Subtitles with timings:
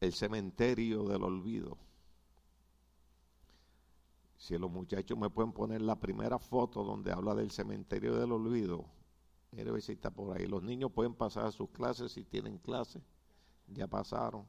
[0.00, 1.76] el cementerio del olvido.
[4.38, 8.86] Si los muchachos me pueden poner la primera foto donde habla del cementerio del olvido,
[9.52, 10.46] mire si está por ahí.
[10.46, 13.02] Los niños pueden pasar a sus clases si tienen clases,
[13.68, 14.46] ya pasaron.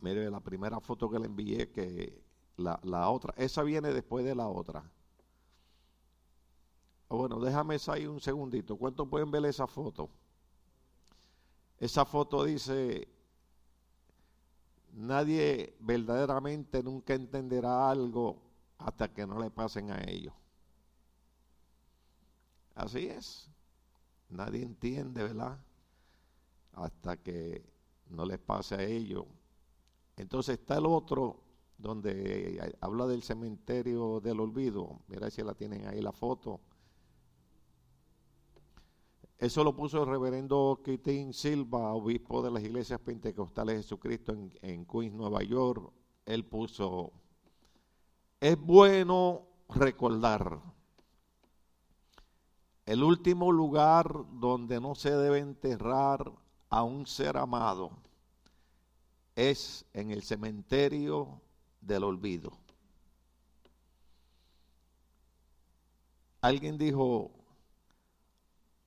[0.00, 2.24] Mire la primera foto que le envié, que
[2.56, 4.90] la, la otra, esa viene después de la otra.
[7.10, 8.78] Ah, bueno, déjame esa ahí un segundito.
[8.78, 10.08] ¿Cuántos pueden ver esa foto?
[11.76, 13.08] Esa foto dice,
[14.94, 18.42] nadie verdaderamente nunca entenderá algo
[18.78, 20.34] hasta que no le pasen a ellos.
[22.74, 23.50] Así es.
[24.30, 25.58] Nadie entiende, ¿verdad?
[26.72, 27.64] Hasta que
[28.08, 29.26] no les pase a ellos.
[30.16, 31.42] Entonces está el otro
[31.76, 35.00] donde habla del cementerio del olvido.
[35.08, 36.60] Mira si la tienen ahí la foto.
[39.40, 44.52] Eso lo puso el reverendo Quitín Silva, obispo de las iglesias pentecostales de Jesucristo en,
[44.60, 45.94] en Queens, Nueva York.
[46.26, 47.10] Él puso,
[48.38, 50.60] es bueno recordar.
[52.84, 56.30] El último lugar donde no se debe enterrar
[56.68, 57.92] a un ser amado
[59.36, 61.40] es en el cementerio
[61.80, 62.52] del olvido.
[66.42, 67.39] Alguien dijo,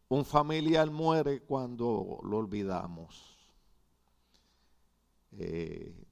[0.09, 3.38] un familiar muere cuando lo olvidamos.
[5.32, 6.06] Eh,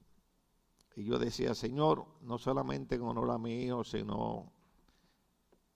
[0.96, 4.52] y yo decía, Señor, no solamente en honor a mi hijo, sino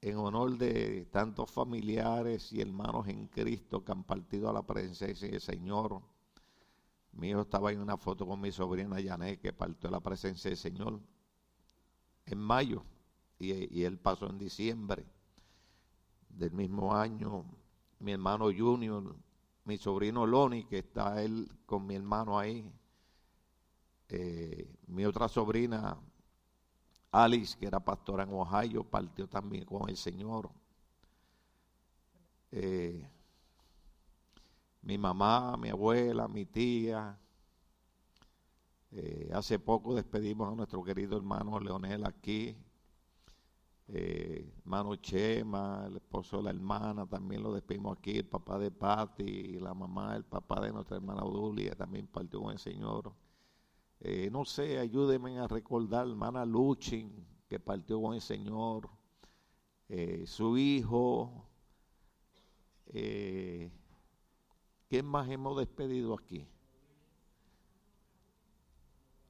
[0.01, 5.29] en honor de tantos familiares y hermanos en Cristo que han partido a la presencia
[5.29, 6.03] del Señor.
[7.13, 10.51] Mi hijo estaba en una foto con mi sobrina Yané que partió a la presencia
[10.51, 11.01] del Señor
[12.27, 12.85] en mayo
[13.39, 15.07] y, y él pasó en diciembre
[16.29, 17.47] del mismo año
[17.99, 19.15] mi hermano Junior,
[19.65, 22.71] mi sobrino Loni, que está él con mi hermano ahí,
[24.09, 25.99] eh, mi otra sobrina
[27.11, 30.51] Alice, que era pastora en Ohio, partió también con el Señor.
[32.53, 33.09] Eh,
[34.83, 37.19] mi mamá, mi abuela, mi tía.
[38.93, 42.57] Eh, hace poco despedimos a nuestro querido hermano Leonel aquí,
[43.89, 44.53] eh,
[45.01, 49.75] Chema, el esposo de la hermana, también lo despedimos aquí, el papá de Patti, la
[49.75, 53.13] mamá, el papá de nuestra hermana Dulia, también partió con el Señor.
[54.01, 58.89] Eh, no sé, ayúdenme a recordar, hermana Luchin, que partió con el Señor,
[59.89, 61.49] eh, su hijo.
[62.87, 63.71] Eh,
[64.89, 66.47] ¿Quién más hemos despedido aquí?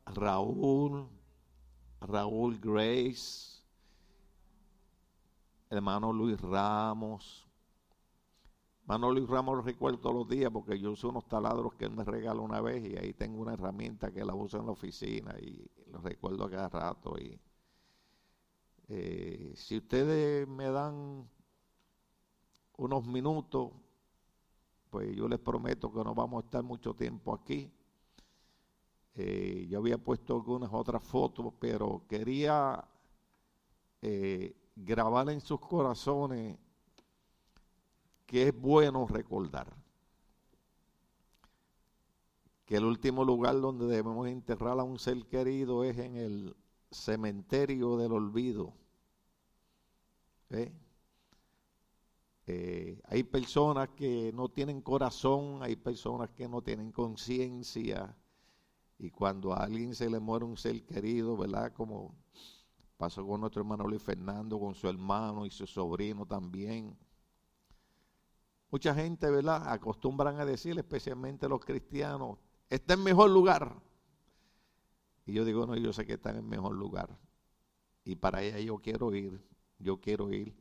[0.07, 1.09] Raúl,
[2.01, 3.56] Raúl Grace
[5.71, 7.47] hermano Luis Ramos.
[8.83, 11.91] Hermano Luis Ramos lo recuerdo todos los días porque yo uso unos taladros que él
[11.91, 15.35] me regaló una vez y ahí tengo una herramienta que la uso en la oficina
[15.41, 17.19] y lo recuerdo a cada rato.
[17.19, 17.39] Y,
[18.89, 21.29] eh, si ustedes me dan
[22.77, 23.73] unos minutos,
[24.91, 27.73] pues yo les prometo que no vamos a estar mucho tiempo aquí.
[29.17, 32.85] Eh, yo había puesto algunas otras fotos, pero quería
[34.03, 36.59] eh, grabar en sus corazones
[38.27, 39.75] que es bueno recordar.
[42.67, 46.57] Que el último lugar donde debemos enterrar a un ser querido es en el
[46.91, 48.75] cementerio del olvido.
[52.49, 58.17] Eh, hay personas que no tienen corazón, hay personas que no tienen conciencia.
[58.99, 61.73] Y cuando a alguien se le muere un ser querido, ¿verdad?
[61.73, 62.15] Como
[62.97, 66.97] Pasó con nuestro hermano Luis Fernando, con su hermano y su sobrino también.
[68.71, 69.71] Mucha gente, ¿verdad?
[69.71, 72.39] Acostumbran a decir, especialmente los cristianos,
[72.71, 73.81] está en mejor lugar.
[75.27, 77.19] Y yo digo, no, yo sé que está en mejor lugar.
[78.05, 79.45] Y para ella yo quiero ir,
[79.79, 80.57] yo quiero ir.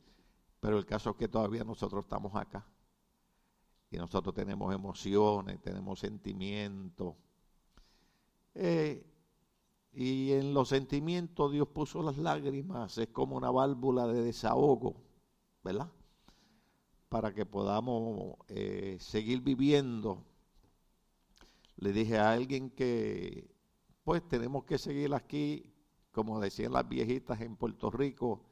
[0.60, 2.66] Pero el caso es que todavía nosotros estamos acá.
[3.90, 7.14] Y nosotros tenemos emociones, tenemos sentimientos.
[8.54, 9.04] Eh,
[9.98, 15.02] y en los sentimientos Dios puso las lágrimas, es como una válvula de desahogo,
[15.64, 15.90] ¿verdad?
[17.08, 20.22] Para que podamos eh, seguir viviendo.
[21.76, 23.50] Le dije a alguien que,
[24.04, 25.72] pues tenemos que seguir aquí,
[26.12, 28.42] como decían las viejitas en Puerto Rico,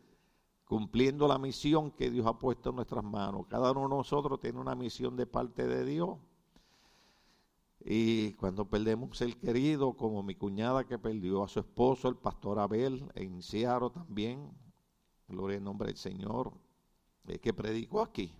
[0.64, 3.49] cumpliendo la misión que Dios ha puesto en nuestras manos.
[3.49, 6.17] Cada uno de nosotros tiene una misión de parte de Dios
[7.85, 12.17] y cuando perdemos un ser querido, como mi cuñada que perdió a su esposo, el
[12.17, 14.51] pastor Abel, en Ciaro también,
[15.29, 16.53] gloria en nombre del Señor,
[17.27, 18.33] eh, que predicó aquí.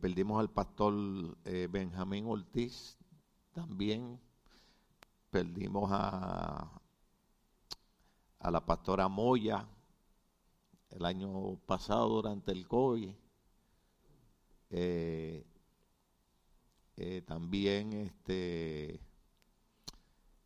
[0.00, 0.92] Perdimos al pastor
[1.44, 2.98] eh, Benjamín Ortiz,
[3.52, 4.18] también
[5.30, 6.80] perdimos a,
[8.40, 9.68] a la pastora Moya
[10.90, 13.12] el año pasado durante el COVID.
[14.70, 15.46] Eh,
[17.02, 19.00] eh, también este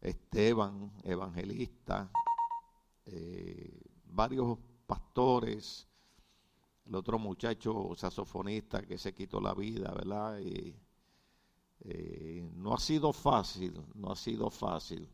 [0.01, 2.13] Esteban, evangelista,
[3.07, 4.57] eh, varios
[4.87, 5.89] pastores,
[6.87, 10.39] el otro muchacho saxofonista que se quitó la vida, ¿verdad?
[10.39, 10.77] Y,
[12.55, 15.11] no ha sido fácil, no ha sido fácil.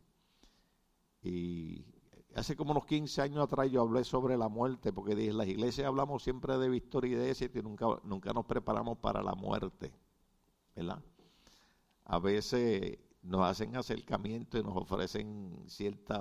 [1.22, 1.84] Y
[2.34, 5.86] hace como unos 15 años atrás yo hablé sobre la muerte, porque dije, las iglesias
[5.86, 9.90] hablamos siempre de victoria y de éxito y nunca, nunca nos preparamos para la muerte,
[10.76, 11.02] ¿verdad?
[12.10, 16.20] A veces nos hacen acercamiento y nos ofrecen ciertas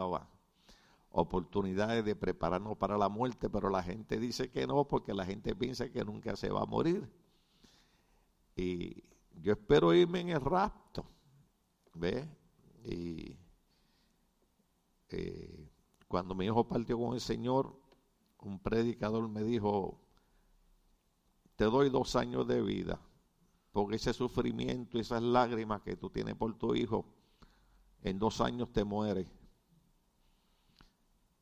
[1.09, 5.55] oportunidades de prepararnos para la muerte, pero la gente dice que no, porque la gente
[5.55, 7.11] piensa que nunca se va a morir.
[8.55, 9.03] Y
[9.41, 11.07] yo espero irme en el rapto,
[11.95, 12.23] ¿ves?
[12.85, 13.35] Y
[15.09, 15.71] eh,
[16.07, 17.75] cuando mi hijo partió con el Señor,
[18.41, 19.99] un predicador me dijo,
[21.55, 23.01] te doy dos años de vida,
[23.71, 27.05] porque ese sufrimiento y esas lágrimas que tú tienes por tu hijo,
[28.01, 29.27] en dos años te mueres.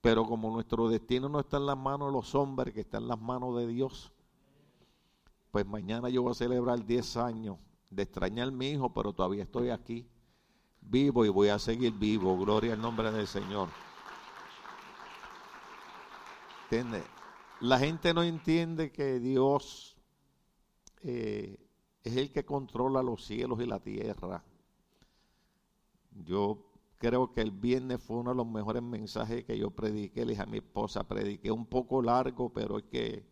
[0.02, 3.08] Pero como nuestro destino no está en las manos de los hombres, que está en
[3.08, 4.12] las manos de Dios,
[5.52, 7.58] pues mañana yo voy a celebrar 10 años
[7.90, 10.08] de extrañar a mi hijo, pero todavía estoy aquí,
[10.82, 12.38] vivo y voy a seguir vivo.
[12.38, 13.70] Gloria al nombre del Señor.
[17.62, 19.98] La gente no entiende que Dios
[21.02, 21.67] eh,
[22.08, 24.44] es el que controla los cielos y la tierra.
[26.26, 26.66] Yo
[26.98, 30.42] creo que el viernes fue uno de los mejores mensajes que yo prediqué, le dije
[30.42, 33.26] a mi esposa, prediqué un poco largo, pero es que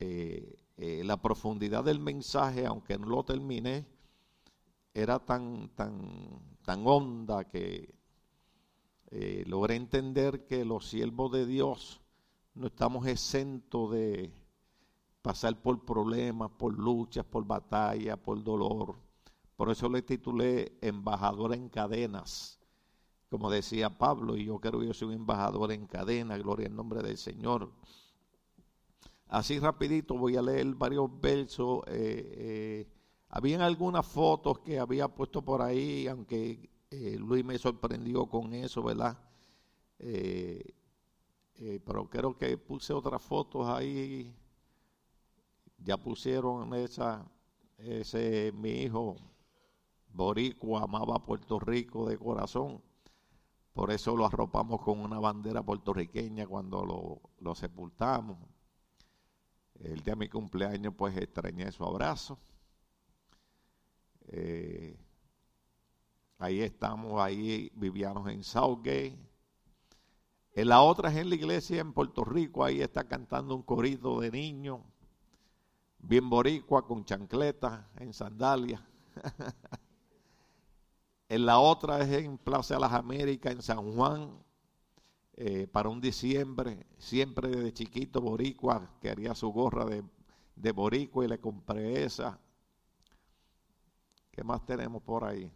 [0.00, 3.86] eh, eh, la profundidad del mensaje, aunque no lo terminé,
[4.92, 7.94] era tan, tan, tan honda que
[9.46, 12.00] logré entender que los siervos de Dios
[12.54, 14.32] no estamos exentos de
[15.24, 18.94] pasar por problemas, por luchas, por batallas, por dolor.
[19.56, 22.60] Por eso le titulé Embajador en cadenas.
[23.30, 26.76] Como decía Pablo, y yo creo que yo soy un embajador en cadena, gloria al
[26.76, 27.72] nombre del Señor.
[29.28, 31.80] Así rapidito voy a leer varios versos.
[31.86, 32.88] Eh, eh,
[33.30, 38.82] habían algunas fotos que había puesto por ahí, aunque eh, Luis me sorprendió con eso,
[38.82, 39.18] ¿verdad?
[40.00, 40.74] Eh,
[41.82, 44.30] pero creo que puse otras fotos ahí.
[45.78, 47.24] Ya pusieron esa,
[47.78, 49.16] ese mi hijo
[50.08, 52.82] boricua amaba Puerto Rico de corazón.
[53.72, 58.38] Por eso lo arropamos con una bandera puertorriqueña cuando lo, lo sepultamos.
[59.80, 62.38] El día de mi cumpleaños, pues extrañé su abrazo.
[64.28, 64.96] Eh,
[66.38, 69.18] ahí estamos, ahí vivíamos en Southgate
[70.56, 74.20] en la otra es en la iglesia en Puerto Rico, ahí está cantando un corito
[74.20, 74.84] de niño,
[76.06, 78.80] bien boricua, con chancleta, en sandalias.
[81.28, 84.38] en la otra es en Plaza de las Américas, en San Juan,
[85.34, 90.04] eh, para un diciembre, siempre desde chiquito boricua, quería su gorra de,
[90.56, 92.38] de boricua y le compré esa.
[94.30, 95.50] ¿Qué más tenemos por ahí?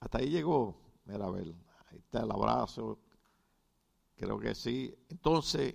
[0.00, 0.76] Hasta ahí llegó,
[1.06, 1.54] mira a ver
[1.96, 2.98] está el abrazo,
[4.16, 4.94] creo que sí.
[5.08, 5.74] Entonces,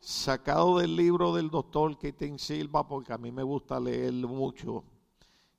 [0.00, 4.84] sacado del libro del doctor Keiten Silva, porque a mí me gusta leer mucho,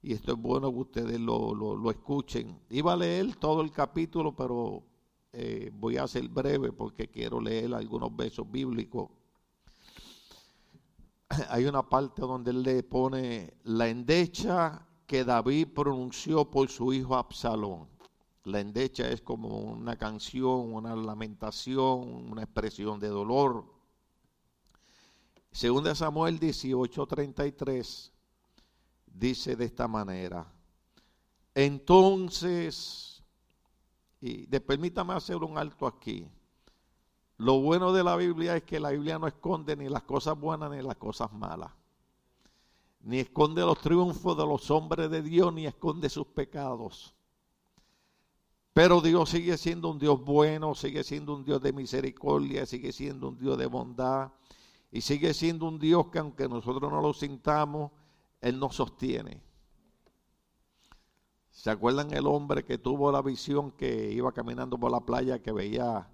[0.02, 2.58] y esto es bueno que ustedes lo, lo, escuchen.
[2.70, 4.84] Iba a leer todo el capítulo, pero
[5.34, 9.10] eh, voy a ser breve porque quiero leer algunos versos bíblicos.
[11.50, 17.16] Hay una parte donde él le pone la endecha que David pronunció por su hijo
[17.16, 17.88] Absalón.
[18.46, 23.79] La endecha es como una canción, una lamentación, una expresión de dolor.
[25.52, 28.12] Según de Samuel 18:33
[29.08, 30.46] dice de esta manera,
[31.56, 33.24] entonces,
[34.22, 36.28] y de, permítame hacer un alto aquí,
[37.38, 40.72] lo bueno de la Biblia es que la Biblia no esconde ni las cosas buenas
[40.72, 41.72] ni las cosas malas,
[43.02, 47.16] ni esconde los triunfos de los hombres de Dios, ni esconde sus pecados.
[48.72, 53.30] Pero Dios sigue siendo un Dios bueno, sigue siendo un Dios de misericordia, sigue siendo
[53.30, 54.32] un Dios de bondad
[54.92, 57.92] y sigue siendo un Dios que aunque nosotros no lo sintamos,
[58.42, 59.42] Él nos sostiene.
[61.52, 65.52] ¿Se acuerdan el hombre que tuvo la visión que iba caminando por la playa que
[65.52, 66.10] veía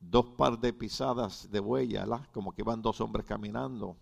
[0.00, 3.96] dos par de pisadas de huella, como que iban dos hombres caminando?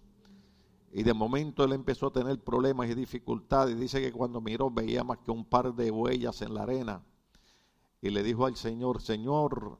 [0.90, 3.78] Y de momento él empezó a tener problemas y dificultades.
[3.78, 7.02] Dice que cuando miró veía más que un par de huellas en la arena.
[8.00, 9.78] Y le dijo al Señor, Señor,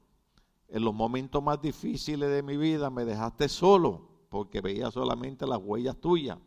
[0.68, 5.58] en los momentos más difíciles de mi vida me dejaste solo porque veía solamente las
[5.62, 6.38] huellas tuyas.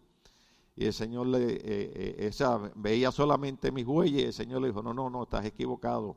[0.75, 4.67] Y el Señor le, eh, eh, esa, veía solamente mis huellas y el Señor le
[4.69, 6.15] dijo, no, no, no, estás equivocado.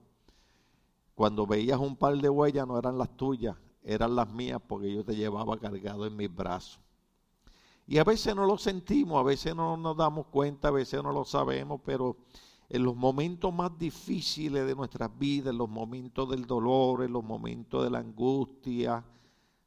[1.14, 5.04] Cuando veías un par de huellas no eran las tuyas, eran las mías porque yo
[5.04, 6.80] te llevaba cargado en mis brazos.
[7.86, 11.12] Y a veces no lo sentimos, a veces no nos damos cuenta, a veces no
[11.12, 12.16] lo sabemos, pero
[12.68, 17.22] en los momentos más difíciles de nuestras vidas, en los momentos del dolor, en los
[17.22, 19.04] momentos de la angustia,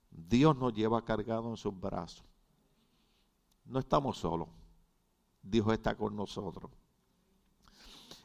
[0.10, 2.24] Dios nos lleva cargado en sus brazos.
[3.66, 4.48] No estamos solos.
[5.42, 6.72] Dios está con nosotros.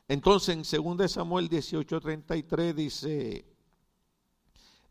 [0.08, 3.46] Entonces en 2 Samuel 18:33 dice,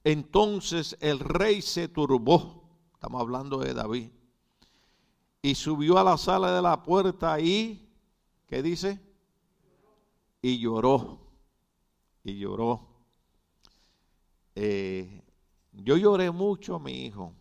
[0.04, 4.10] entonces el rey se turbó, estamos hablando de David,
[5.42, 7.90] y subió a la sala de la puerta y,
[8.48, 9.00] ¿qué dice?
[10.42, 11.20] Y lloró,
[12.24, 12.88] y lloró.
[14.56, 15.22] Eh,
[15.72, 17.34] yo lloré mucho a mi hijo.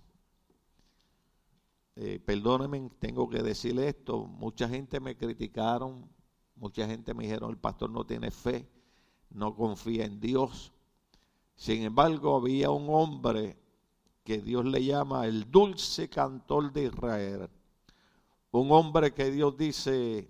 [1.97, 4.25] Eh, perdónenme, tengo que decirle esto.
[4.27, 6.09] Mucha gente me criticaron,
[6.57, 8.69] mucha gente me dijeron, el pastor no tiene fe,
[9.31, 10.73] no confía en Dios.
[11.57, 13.59] Sin embargo, había un hombre
[14.25, 17.51] que Dios le llama el dulce cantor de Israel.
[18.51, 20.29] Un hombre que Dios dice,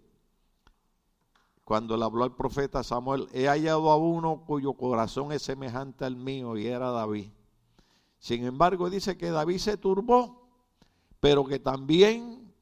[1.70, 6.16] cuando le habló al profeta Samuel, he hallado a uno cuyo corazón es semejante al
[6.16, 7.28] mío y era David.
[8.18, 10.48] Sin embargo, dice que David se turbó,
[11.20, 12.52] pero que también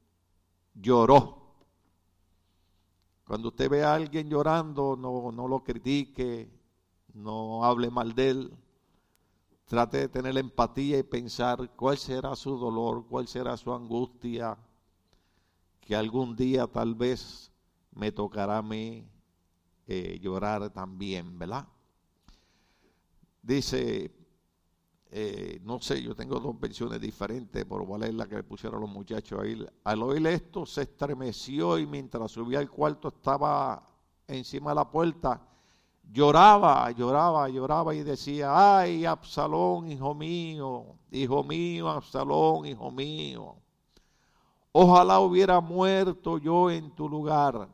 [0.75, 1.41] lloró.
[3.25, 6.47] Cuando usted ve a alguien llorando, no, no lo critique,
[7.15, 8.53] no hable mal de él.
[9.65, 14.55] Trate de tener empatía y pensar cuál será su dolor, cuál será su angustia,
[15.81, 17.48] que algún día tal vez
[17.99, 19.07] me tocará a mí
[19.87, 21.67] eh, llorar también, ¿verdad?
[23.41, 24.11] Dice
[25.11, 28.81] eh, no sé, yo tengo dos versiones diferentes, pero cuál es la que le pusieron
[28.81, 29.65] los muchachos ahí.
[29.83, 33.83] Al oír esto se estremeció y mientras subía al cuarto estaba
[34.27, 35.41] encima de la puerta,
[36.11, 43.55] lloraba, lloraba, lloraba y decía, ay, Absalón, hijo mío, hijo mío, Absalón, hijo mío.
[44.71, 47.67] Ojalá hubiera muerto yo en tu lugar.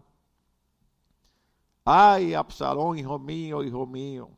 [1.88, 4.30] Ay, Absalón, hijo mío, hijo mío.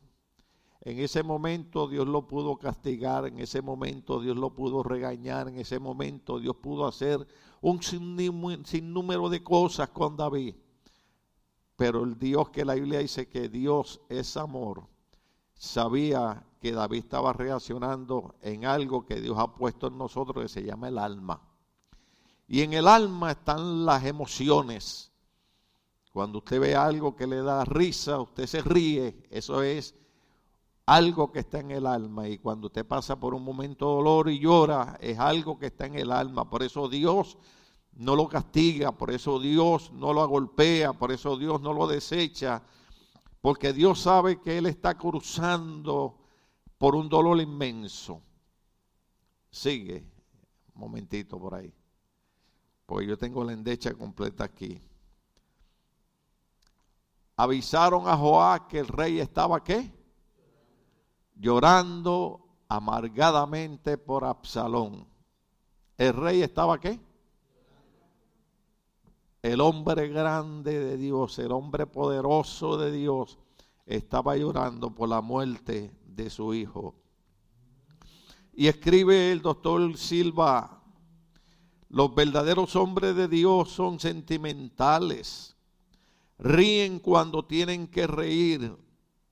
[0.81, 5.57] En ese momento Dios lo pudo castigar, en ese momento Dios lo pudo regañar, en
[5.57, 7.25] ese momento Dios pudo hacer
[7.61, 10.55] un sinnúmero de cosas con David.
[11.77, 14.87] Pero el Dios que la Biblia dice que Dios es amor,
[15.53, 20.63] sabía que David estaba reaccionando en algo que Dios ha puesto en nosotros que se
[20.63, 21.41] llama el alma.
[22.47, 25.11] Y en el alma están las emociones.
[26.11, 29.93] Cuando usted ve algo que le da risa, usted se ríe, eso es
[30.87, 32.27] algo que está en el alma.
[32.27, 35.85] Y cuando usted pasa por un momento de dolor y llora, es algo que está
[35.85, 36.49] en el alma.
[36.49, 37.37] Por eso Dios
[37.97, 42.63] no lo castiga, por eso Dios no lo golpea, por eso Dios no lo desecha,
[43.41, 46.19] porque Dios sabe que Él está cruzando
[46.77, 48.21] por un dolor inmenso.
[49.49, 50.05] Sigue,
[50.75, 51.73] un momentito por ahí,
[52.85, 54.79] porque yo tengo la endecha completa aquí.
[57.37, 59.97] Avisaron a Joá que el rey estaba qué?
[61.39, 65.07] llorando amargadamente por Absalón.
[65.97, 66.99] ¿El rey estaba qué?
[69.41, 73.37] El hombre grande de Dios, el hombre poderoso de Dios,
[73.85, 76.95] estaba llorando por la muerte de su hijo.
[78.53, 80.81] Y escribe el doctor Silva,
[81.89, 85.55] los verdaderos hombres de Dios son sentimentales,
[86.37, 88.75] ríen cuando tienen que reír,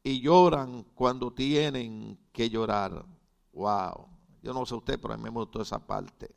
[0.05, 3.03] y lloran cuando tienen que llorar.
[3.53, 4.07] Wow.
[4.43, 6.29] Yo no sé usted, pero a mí me gustó esa parte.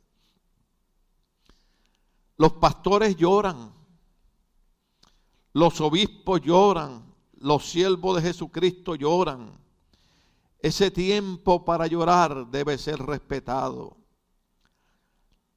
[2.35, 3.71] Los pastores lloran.
[5.53, 7.13] Los obispos lloran.
[7.33, 9.51] Los siervos de Jesucristo lloran.
[10.57, 13.98] Ese tiempo para llorar debe ser respetado.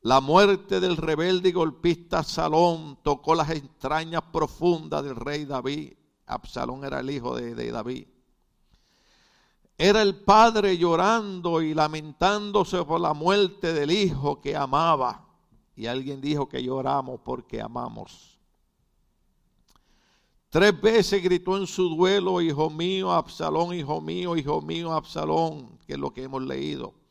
[0.03, 5.93] La muerte del rebelde y golpista Salón tocó las entrañas profundas del rey David.
[6.27, 8.09] Absalón era el hijo de, David.
[9.79, 15.25] Era el padre llorando y lamentándose por la muerte del hijo que amaba.
[15.77, 18.41] Y alguien dijo que lloramos porque amamos.
[20.51, 25.93] Tres veces gritó en su duelo, hijo mío, Absalón, hijo mío, hijo mío, Absalón, que
[25.93, 27.02] es lo que hemos leído.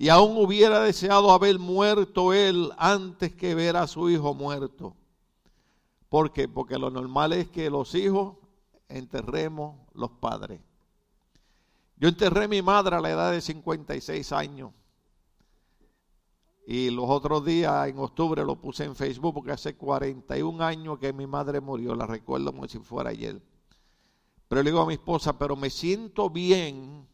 [0.00, 4.94] Y aún hubiera deseado haber muerto él antes que ver a su hijo muerto.
[6.08, 6.46] ¿Por qué?
[6.46, 8.36] Porque lo normal es que los hijos
[8.88, 10.60] enterremos los padres.
[11.96, 14.70] Yo enterré a mi madre a la edad de 56 años.
[16.64, 21.12] Y los otros días, en octubre, lo puse en Facebook porque hace 41 años que
[21.12, 21.96] mi madre murió.
[21.96, 23.42] La recuerdo como si fuera ayer.
[24.46, 27.08] Pero le digo a mi esposa, pero me siento bien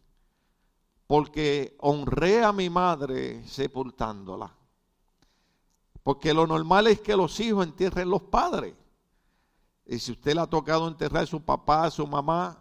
[1.07, 4.55] porque honré a mi madre sepultándola.
[6.03, 8.75] Porque lo normal es que los hijos entierren los padres.
[9.87, 12.59] Y si usted le ha tocado enterrar a su papá, a su mamá,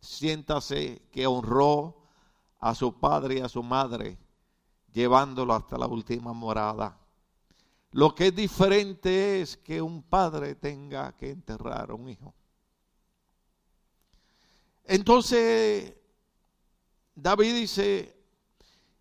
[0.00, 1.96] siéntase que honró
[2.58, 4.18] a su padre y a su madre,
[4.92, 6.98] llevándolo hasta la última morada.
[7.92, 12.34] Lo que es diferente es que un padre tenga que enterrar a un hijo.
[14.84, 15.94] Entonces,
[17.14, 18.14] David dice,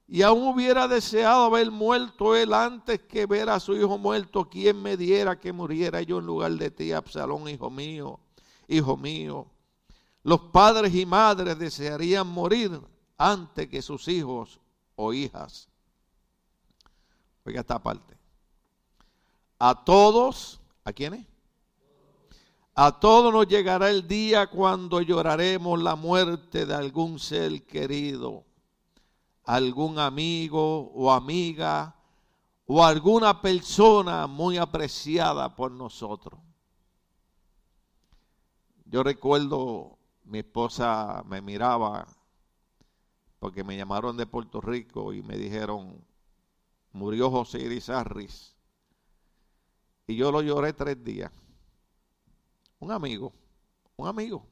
[0.07, 4.81] y aún hubiera deseado haber muerto él antes que ver a su hijo muerto, quien
[4.81, 8.19] me diera que muriera yo en lugar de ti, Absalón, hijo mío,
[8.67, 9.47] hijo mío.
[10.23, 12.79] Los padres y madres desearían morir
[13.17, 14.59] antes que sus hijos
[14.95, 15.67] o hijas.
[17.45, 18.17] Oiga esta parte.
[19.59, 21.25] A todos, ¿a quiénes?
[22.75, 28.45] A todos nos llegará el día cuando lloraremos la muerte de algún ser querido,
[29.43, 31.95] algún amigo o amiga
[32.65, 36.39] o alguna persona muy apreciada por nosotros.
[38.85, 42.07] Yo recuerdo mi esposa me miraba
[43.37, 46.03] porque me llamaron de Puerto Rico y me dijeron,
[46.91, 48.55] murió José Irizarris.
[50.07, 51.42] Y yo lo lloré tres días.
[52.83, 53.31] Un amigo,
[53.95, 54.45] un amigo.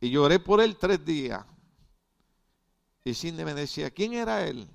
[0.00, 1.44] Y lloré por él tres días.
[3.02, 4.68] Y Cindy me decía, ¿quién era él?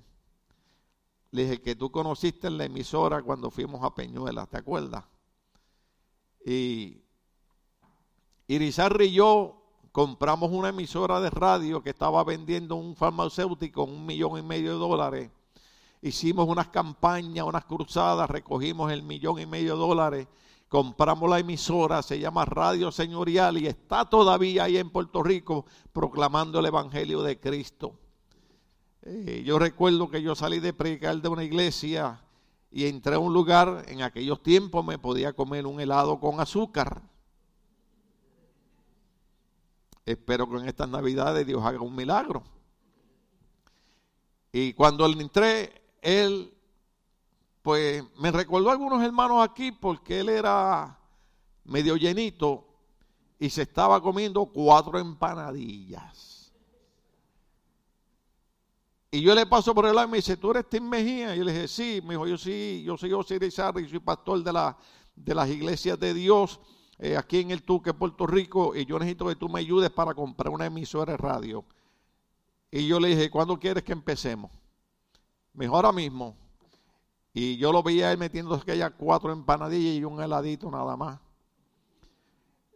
[1.30, 5.06] Le dije que tú conociste en la emisora cuando fuimos a Peñuela, ¿te acuerdas?
[6.44, 7.02] Y
[8.46, 14.38] Irizarri y yo compramos una emisora de radio que estaba vendiendo un farmacéutico un millón
[14.38, 15.30] y medio de dólares.
[16.02, 20.28] Hicimos unas campañas, unas cruzadas, recogimos el millón y medio de dólares,
[20.74, 26.58] compramos la emisora, se llama Radio Señorial y está todavía ahí en Puerto Rico proclamando
[26.58, 27.96] el Evangelio de Cristo.
[29.02, 32.24] Eh, yo recuerdo que yo salí de predicar de una iglesia
[32.72, 37.02] y entré a un lugar, en aquellos tiempos me podía comer un helado con azúcar
[40.04, 42.42] Espero que en estas navidades Dios haga un milagro.
[44.50, 46.52] Y cuando entré, él,
[47.64, 50.98] pues me recordó a algunos hermanos aquí porque él era
[51.64, 52.66] medio llenito
[53.38, 56.52] y se estaba comiendo cuatro empanadillas.
[59.10, 61.34] Y yo le paso por el lado y me dice, ¿tú eres Tim Mejía?
[61.34, 62.02] Y yo le dije, sí.
[62.04, 64.76] Me dijo, yo sí, yo soy Osiris y soy pastor de, la,
[65.16, 66.60] de las iglesias de Dios.
[66.98, 70.12] Eh, aquí en el Tuque, Puerto Rico, y yo necesito que tú me ayudes para
[70.12, 71.64] comprar una emisora de radio.
[72.70, 74.50] Y yo le dije, ¿cuándo quieres que empecemos?
[75.54, 76.43] Mejor ahora mismo.
[77.34, 81.18] Y yo lo veía él metiendo aquellas cuatro empanadillas y un heladito nada más.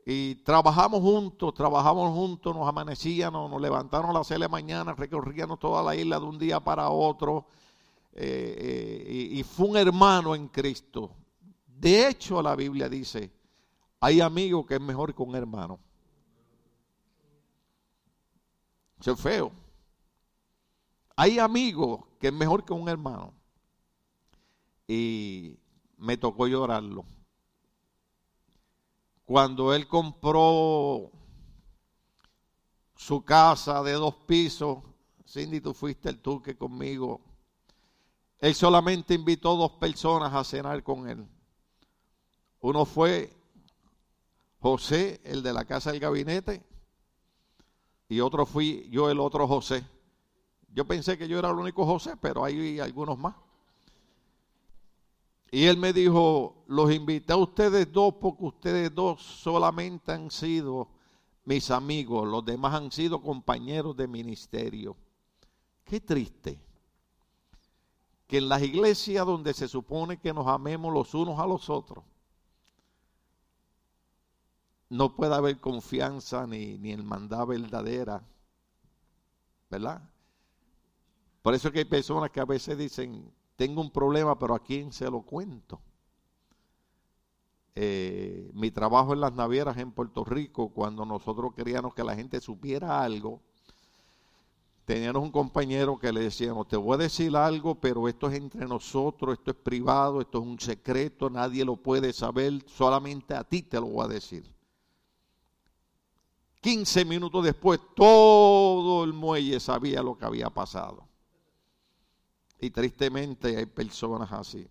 [0.04, 4.94] Y trabajamos juntos, trabajamos juntos, nos amanecíamos, nos levantaron a las seis de la mañana,
[4.94, 7.46] recorríamos toda la isla de un día para otro.
[8.12, 11.12] Eh, eh, y fue un hermano en Cristo.
[11.66, 13.30] De hecho, la Biblia dice
[14.00, 15.78] hay amigos que es mejor que un hermano.
[19.00, 19.52] Eso es feo.
[21.16, 23.32] Hay amigos que es mejor que un hermano.
[24.88, 25.56] Y
[25.98, 27.04] me tocó llorarlo.
[29.24, 31.12] Cuando él compró
[32.96, 34.78] su casa de dos pisos,
[35.26, 37.20] Cindy, tú fuiste el que conmigo.
[38.38, 41.28] Él solamente invitó dos personas a cenar con él.
[42.60, 43.36] Uno fue
[44.60, 46.64] José, el de la casa del gabinete,
[48.08, 49.84] y otro fui yo, el otro José.
[50.72, 53.34] Yo pensé que yo era el único José, pero hay algunos más.
[55.50, 60.88] Y él me dijo, los invité a ustedes dos porque ustedes dos solamente han sido
[61.44, 64.96] mis amigos, los demás han sido compañeros de ministerio.
[65.84, 66.60] Qué triste
[68.26, 72.04] que en las iglesias donde se supone que nos amemos los unos a los otros,
[74.90, 78.22] no puede haber confianza ni, ni hermandad verdadera.
[79.70, 80.02] ¿Verdad?
[81.40, 84.92] Por eso que hay personas que a veces dicen, tengo un problema, pero ¿a quién
[84.92, 85.80] se lo cuento?
[87.74, 92.40] Eh, mi trabajo en las navieras en Puerto Rico, cuando nosotros queríamos que la gente
[92.40, 93.42] supiera algo,
[94.84, 98.64] teníamos un compañero que le decíamos, te voy a decir algo, pero esto es entre
[98.64, 103.62] nosotros, esto es privado, esto es un secreto, nadie lo puede saber, solamente a ti
[103.62, 104.44] te lo voy a decir.
[106.60, 111.07] 15 minutos después, todo el muelle sabía lo que había pasado.
[112.60, 114.66] Y tristemente hay personas así.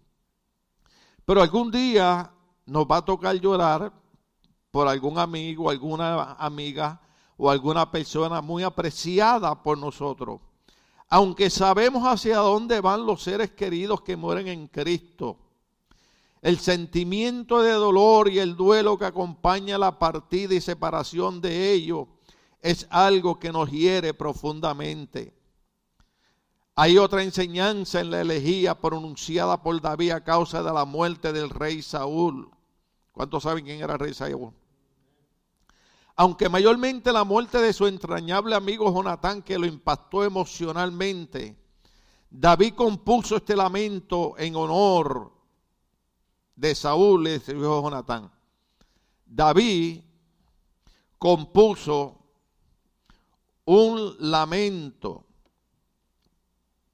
[1.26, 2.32] Pero algún día
[2.65, 3.91] nos va a tocar llorar
[4.71, 7.02] por algún amigo, alguna amiga
[7.38, 10.41] o alguna persona muy apreciada por nosotros.
[11.10, 15.38] Aunque sabemos hacia dónde van los seres queridos que mueren en Cristo,
[16.41, 22.08] el sentimiento de dolor y el duelo que acompaña la partida y separación de ellos
[22.62, 25.37] es algo que nos hiere profundamente.
[26.80, 31.50] Hay otra enseñanza en la elegía pronunciada por David a causa de la muerte del
[31.50, 32.52] rey Saúl.
[33.12, 34.54] ¿Cuántos saben quién era el rey Saúl?
[36.16, 41.58] Aunque mayormente la muerte de su entrañable amigo Jonatán que lo impactó emocionalmente,
[42.30, 45.32] David compuso este lamento en honor
[46.56, 48.32] de Saúl su hijo Jonatán.
[49.26, 50.02] David
[51.18, 52.20] compuso
[53.66, 55.27] un lamento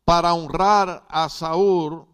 [0.05, 2.05] para honrar a Saúl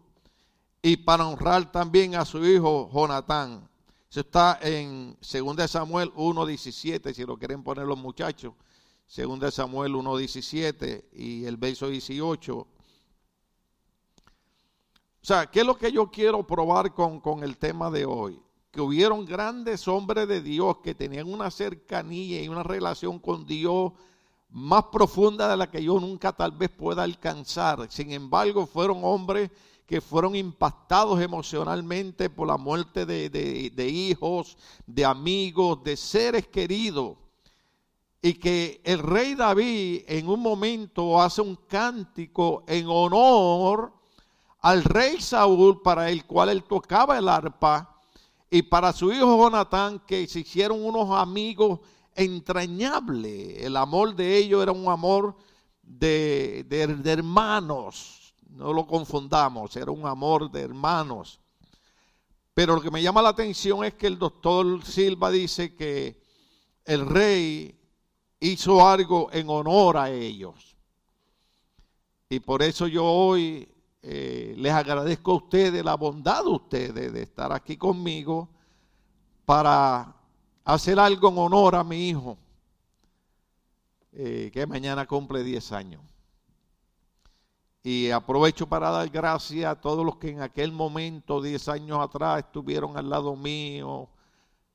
[0.82, 3.68] y para honrar también a su hijo Jonatán.
[4.10, 8.54] Eso está en 2 Samuel 1.17, si lo quieren poner los muchachos.
[9.14, 12.56] 2 Samuel 1.17 y el verso 18.
[12.56, 12.66] O
[15.20, 18.40] sea, ¿qué es lo que yo quiero probar con, con el tema de hoy?
[18.70, 23.92] Que hubieron grandes hombres de Dios que tenían una cercanía y una relación con Dios
[24.52, 27.90] más profunda de la que yo nunca tal vez pueda alcanzar.
[27.90, 29.50] Sin embargo, fueron hombres
[29.86, 37.16] que fueron impactados emocionalmente por la muerte de, hijos, de amigos, de seres queridos.
[38.22, 43.92] Y que el rey David en un momento hace un cántico en honor
[44.60, 47.96] al rey Saúl para el cual él tocaba el arpa
[48.50, 51.80] y para su hijo Jonatán que se hicieron unos amigos
[52.20, 53.64] entrañable.
[53.64, 55.36] El amor de ellos era un amor
[55.82, 58.34] de, de, hermanos.
[58.48, 61.40] No lo confundamos, era un amor de hermanos.
[62.54, 66.20] Pero lo que me llama la atención es que el doctor Silva dice que
[66.84, 67.78] el rey
[68.40, 70.76] hizo algo en honor a ellos.
[72.28, 73.68] Y por eso yo hoy
[74.02, 78.48] eh, les agradezco a ustedes la bondad de ustedes de estar aquí conmigo
[79.44, 80.19] para
[80.64, 82.38] hacer algo en honor a mi hijo,
[84.12, 86.02] eh, que mañana cumple 10 años.
[87.82, 92.44] Y aprovecho para dar gracias a todos los que en aquel momento, 10 años atrás,
[92.44, 94.10] estuvieron al lado mío,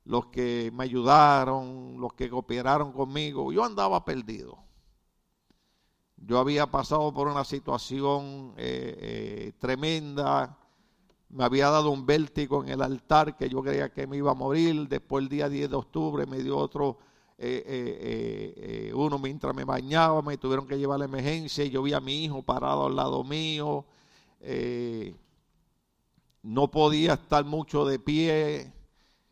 [0.06, 3.52] los que me ayudaron, los que cooperaron conmigo.
[3.52, 4.58] Yo andaba perdido.
[6.18, 10.58] Yo había pasado por una situación eh, eh, tremenda
[11.30, 14.36] me había dado un vértigo en el altar que yo creía que me iba a
[14.36, 14.88] morir.
[14.88, 16.98] Después el día 10 de octubre me dio otro,
[17.38, 18.54] eh, eh,
[18.90, 22.00] eh, uno mientras me bañaba, me tuvieron que llevar a la emergencia yo vi a
[22.00, 23.86] mi hijo parado al lado mío.
[26.44, 28.72] no podía estar mucho de pie.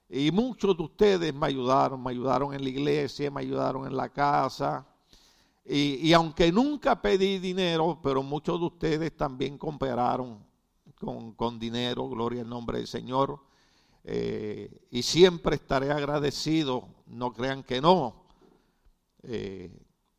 [0.10, 4.10] Y muchos de ustedes me ayudaron, me ayudaron en la iglesia, me ayudaron en la
[4.10, 4.86] casa.
[5.66, 10.53] Y, y aunque nunca pedí dinero, pero muchos de ustedes también cooperaron
[11.04, 13.40] con, dinero, gloria al nombre del Señor.
[14.04, 18.26] Eh, y siempre estaré agradecido, no crean que no.
[19.24, 19.72] Eh,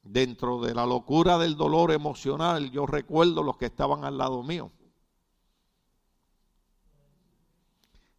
[0.03, 4.71] dentro de la locura del dolor emocional, yo recuerdo los que estaban al lado mío.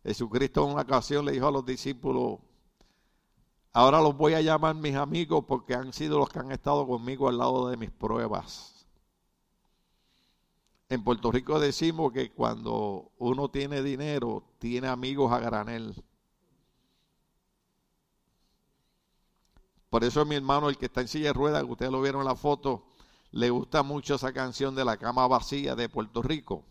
[0.03, 2.39] Jesucristo en una ocasión le dijo a los discípulos,
[3.73, 7.27] ahora los voy a llamar mis amigos porque han sido los que han estado conmigo
[7.27, 8.74] al lado de mis pruebas.
[10.87, 15.95] En Puerto Rico decimos que cuando uno tiene dinero, tiene amigos a granel.
[19.89, 22.21] Por eso mi hermano, el que está en silla de ruedas, que ustedes lo vieron
[22.21, 22.85] en la foto,
[23.31, 26.65] le gusta mucho esa canción de la cama vacía de Puerto Rico.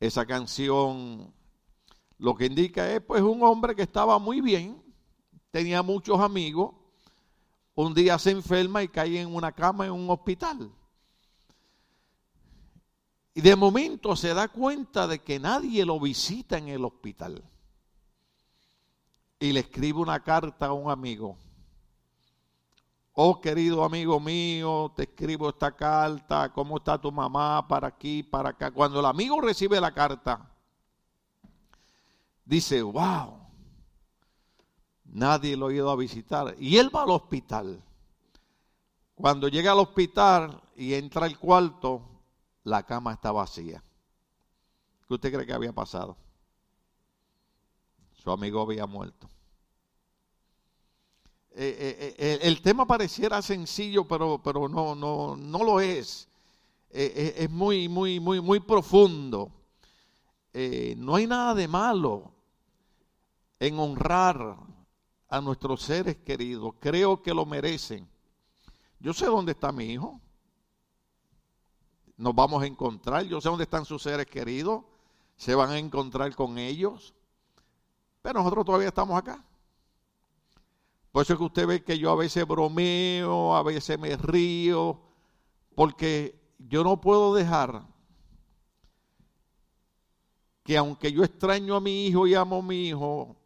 [0.00, 1.34] Esa canción
[2.16, 4.82] lo que indica es pues un hombre que estaba muy bien,
[5.50, 6.74] tenía muchos amigos,
[7.74, 10.72] un día se enferma y cae en una cama en un hospital.
[13.38, 17.40] Y de momento se da cuenta de que nadie lo visita en el hospital.
[19.38, 21.38] Y le escribe una carta a un amigo.
[23.12, 27.64] Oh querido amigo mío, te escribo esta carta, ¿cómo está tu mamá?
[27.68, 28.72] Para aquí, para acá.
[28.72, 30.44] Cuando el amigo recibe la carta,
[32.44, 33.38] dice, wow,
[35.04, 36.56] nadie lo ha ido a visitar.
[36.58, 37.80] Y él va al hospital.
[39.14, 42.07] Cuando llega al hospital y entra al cuarto,
[42.68, 43.82] la cama está vacía.
[45.06, 46.16] ¿Qué usted cree que había pasado?
[48.12, 49.28] Su amigo había muerto.
[51.52, 56.28] Eh, eh, eh, el tema pareciera sencillo, pero, pero no, no, no lo es.
[56.90, 59.50] es muy, muy, muy, muy profundo.
[60.52, 62.32] no hay nada de malo
[63.58, 64.56] en honrar
[65.28, 66.74] a nuestros seres queridos.
[66.78, 68.06] Creo que lo merecen.
[69.00, 70.20] Yo sé dónde está mi hijo.
[72.18, 73.24] Nos vamos a encontrar.
[73.24, 74.82] Yo sé dónde están sus seres queridos.
[75.36, 77.14] Se van a encontrar con ellos.
[78.20, 79.42] Pero nosotros todavía estamos acá.
[81.12, 85.00] Por eso es que usted ve que yo a veces bromeo, a veces me río,
[85.74, 87.82] porque yo no puedo dejar
[90.64, 93.36] que aunque yo extraño a mi hijo y amo a mi hijo,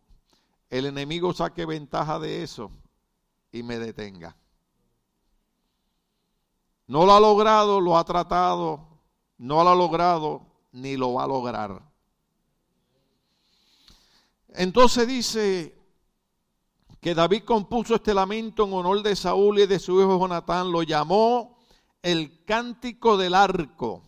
[0.71, 2.71] el enemigo saque ventaja de eso
[3.53, 4.35] y me detenga.
[6.93, 8.87] No lo ha logrado, lo ha tratado,
[9.39, 11.83] no lo ha logrado, ni lo va a lograr.
[14.49, 15.75] Entonces dice
[17.01, 20.83] que David compuso este lamento en honor de Saúl y de su hijo Jonatán, lo
[20.83, 21.57] llamó
[22.03, 24.03] el cántico del arco.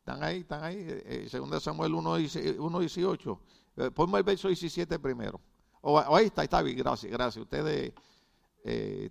[0.00, 0.40] ¿Están ahí?
[0.40, 0.78] ¿Están ahí?
[0.80, 3.38] Eh, segunda Samuel 1.18.
[3.76, 5.40] Eh, ponme el verso 17 primero.
[5.82, 7.44] O, ahí está, está bien, gracias, gracias.
[7.44, 7.92] Ustedes,
[8.64, 9.08] eh,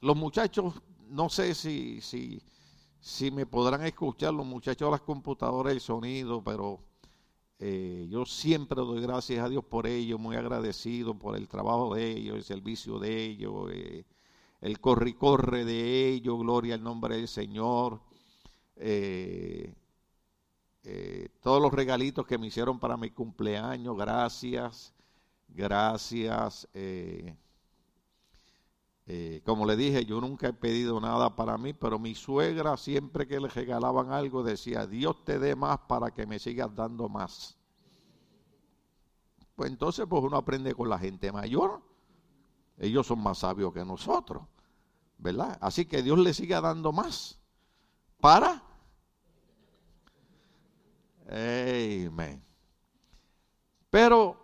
[0.00, 0.72] los muchachos,
[1.08, 2.40] no sé si, si,
[3.00, 6.80] si me podrán escuchar, los muchachos de las computadoras, el sonido, pero
[7.58, 12.12] eh, yo siempre doy gracias a Dios por ello, muy agradecido por el trabajo de
[12.12, 14.04] ellos, el servicio de ellos, eh,
[14.60, 18.00] el corre corre de ellos, gloria al nombre del Señor.
[21.40, 24.94] todos los regalitos que me hicieron para mi cumpleaños, gracias.
[25.54, 26.68] Gracias.
[26.74, 27.36] Eh,
[29.06, 33.26] eh, como le dije, yo nunca he pedido nada para mí, pero mi suegra siempre
[33.26, 37.58] que le regalaban algo decía, Dios te dé más para que me sigas dando más.
[39.54, 41.82] Pues entonces pues uno aprende con la gente mayor.
[42.78, 44.42] Ellos son más sabios que nosotros,
[45.18, 45.58] ¿verdad?
[45.60, 47.38] Así que Dios le siga dando más
[48.20, 48.62] para...
[51.26, 52.44] Amén.
[53.90, 54.36] Pero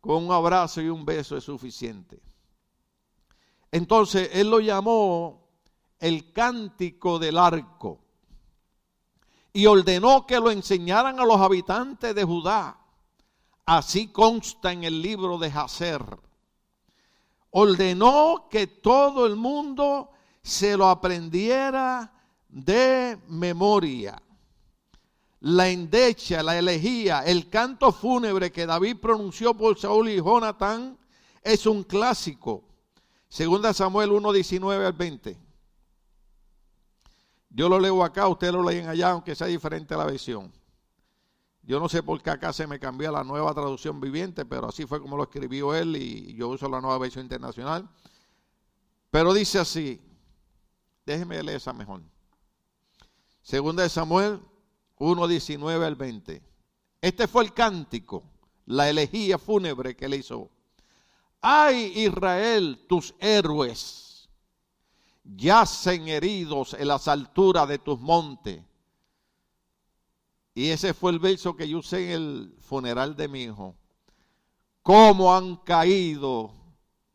[0.00, 2.25] con un abrazo y un beso es suficiente.
[3.76, 5.50] Entonces él lo llamó
[5.98, 8.00] el cántico del arco
[9.52, 12.78] y ordenó que lo enseñaran a los habitantes de Judá.
[13.66, 16.02] Así consta en el libro de Jacer.
[17.50, 20.10] Ordenó que todo el mundo
[20.42, 22.14] se lo aprendiera
[22.48, 24.22] de memoria
[25.40, 30.96] la endecha, la elegía, el canto fúnebre que David pronunció por Saúl y Jonatán
[31.42, 32.65] es un clásico.
[33.28, 35.38] Segunda Samuel 1, 19 al 20.
[37.50, 40.52] Yo lo leo acá, ustedes lo leen allá, aunque sea diferente la versión.
[41.62, 44.86] Yo no sé por qué acá se me cambió la nueva traducción viviente, pero así
[44.86, 47.88] fue como lo escribió él y yo uso la nueva versión internacional.
[49.10, 50.00] Pero dice así,
[51.04, 52.02] déjeme leer esa mejor.
[53.42, 54.40] Segunda de Samuel
[54.98, 56.42] 1, 19 al 20.
[57.00, 58.22] Este fue el cántico,
[58.66, 60.50] la elegía fúnebre que le hizo.
[61.40, 64.28] Ay Israel, tus héroes
[65.24, 68.62] yacen heridos en las alturas de tus montes.
[70.54, 73.76] Y ese fue el verso que yo usé en el funeral de mi hijo.
[74.82, 76.54] ¿Cómo han caído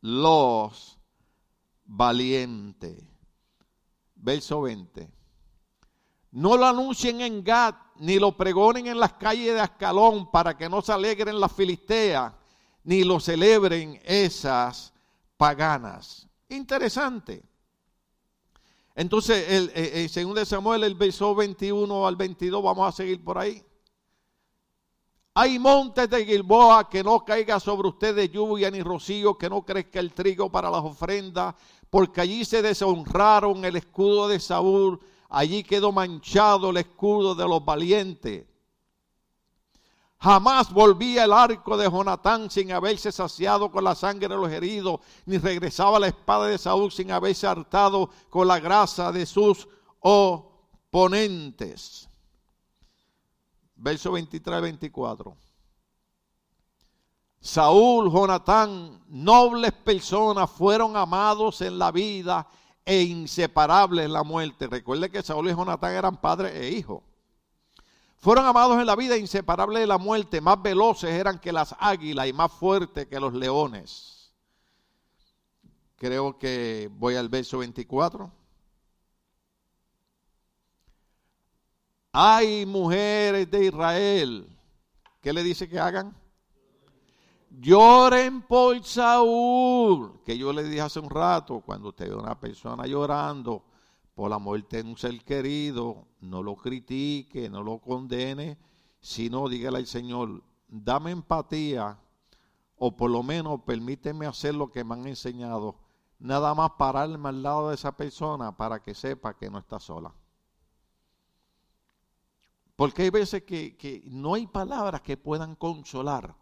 [0.02, 1.00] los
[1.86, 3.04] valientes?
[4.16, 5.10] Verso 20.
[6.32, 10.70] No lo anuncien en Gad, ni lo pregonen en las calles de Ascalón para que
[10.70, 12.34] no se alegren las filisteas,
[12.84, 14.94] ni lo celebren esas
[15.38, 16.28] paganas.
[16.50, 17.44] Interesante.
[18.96, 23.38] Entonces, el, el, segundo de Samuel, el verso 21 al 22, vamos a seguir por
[23.38, 23.64] ahí.
[25.34, 30.00] Hay montes de Gilboa que no caiga sobre ustedes lluvia ni rocío, que no crezca
[30.00, 31.56] el trigo para las ofrendas,
[31.90, 35.00] porque allí se deshonraron el escudo de Saúl
[35.32, 38.46] allí quedó manchado el escudo de los valientes.
[40.22, 45.00] Jamás volvía el arco de Jonatán sin haberse saciado con la sangre de los heridos,
[45.26, 49.68] ni regresaba la espada de Saúl sin haberse hartado con la grasa de sus
[50.00, 51.28] oponentes.
[53.76, 55.36] Verso 23 24.
[57.40, 62.48] Saúl, Jonatán, nobles personas, fueron amados en la vida
[62.86, 64.68] e inseparables en la muerte.
[64.68, 67.02] Recuerde que Saúl y Jonatán eran padre e hijo.
[68.22, 72.28] Fueron amados en la vida, inseparables de la muerte, más veloces eran que las águilas
[72.28, 74.32] y más fuertes que los leones.
[75.96, 78.32] creo que voy al verso 24.
[82.12, 84.58] Hay mujeres de Israel.
[85.20, 86.16] ¿Qué le dice que hagan?
[87.50, 92.40] Lloren por Saúl, que yo le dije hace un rato, cuando usted ve a una
[92.40, 93.64] persona llorando
[94.14, 98.58] por la muerte de un ser querido, no lo critique, no lo condene,
[99.00, 102.00] sino dígale al Señor, dame empatía
[102.78, 105.76] o por lo menos permíteme hacer lo que me han enseñado,
[106.20, 110.14] nada más pararme al lado de esa persona para que sepa que no está sola.
[112.76, 116.36] Porque hay veces que, que no hay palabras que puedan consolar,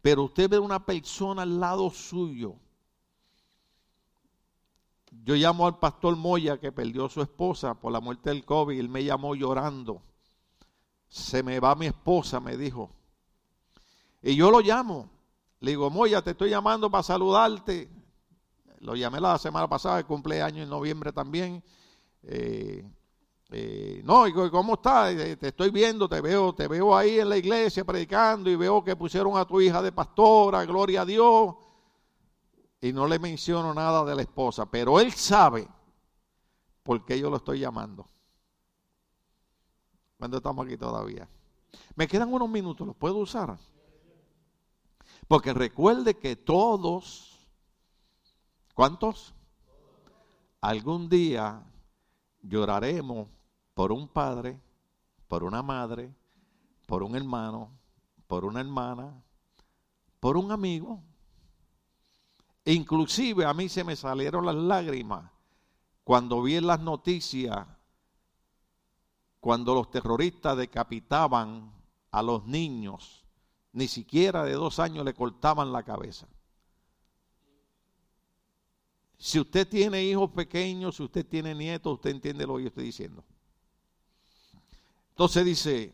[0.00, 2.54] pero usted ve una persona al lado suyo.
[5.10, 8.78] Yo llamo al pastor Moya que perdió a su esposa por la muerte del COVID
[8.78, 10.02] él me llamó llorando.
[11.08, 12.90] Se me va mi esposa, me dijo.
[14.22, 15.10] Y yo lo llamo.
[15.60, 17.90] Le digo, Moya, te estoy llamando para saludarte.
[18.78, 21.62] Lo llamé la semana pasada, el cumpleaños en noviembre también.
[22.22, 22.88] Eh,
[23.50, 25.12] eh, no, ¿cómo estás?
[25.14, 28.84] Eh, te estoy viendo, te veo, te veo ahí en la iglesia predicando y veo
[28.84, 31.54] que pusieron a tu hija de pastora, gloria a Dios.
[32.80, 35.68] Y no le menciono nada de la esposa, pero él sabe
[36.82, 38.06] por qué yo lo estoy llamando.
[40.18, 41.28] Cuando estamos aquí todavía.
[41.94, 43.58] Me quedan unos minutos, ¿los puedo usar?
[45.28, 47.38] Porque recuerde que todos,
[48.74, 49.34] ¿cuántos?
[50.60, 51.62] Algún día
[52.42, 53.28] lloraremos
[53.74, 54.60] por un padre,
[55.28, 56.14] por una madre,
[56.86, 57.70] por un hermano,
[58.26, 59.22] por una hermana,
[60.18, 61.02] por un amigo.
[62.72, 65.28] Inclusive a mí se me salieron las lágrimas
[66.04, 67.66] cuando vi en las noticias
[69.40, 71.72] cuando los terroristas decapitaban
[72.12, 73.24] a los niños,
[73.72, 76.28] ni siquiera de dos años le cortaban la cabeza.
[79.18, 82.84] Si usted tiene hijos pequeños, si usted tiene nietos, usted entiende lo que yo estoy
[82.84, 83.24] diciendo.
[85.10, 85.92] Entonces dice,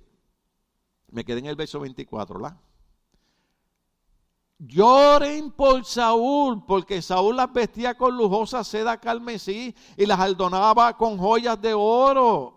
[1.08, 2.65] me quedé en el verso 24, ¿la?
[4.58, 11.18] Lloren por Saúl, porque Saúl las vestía con lujosa seda carmesí y las aldonaba con
[11.18, 12.54] joyas de oro.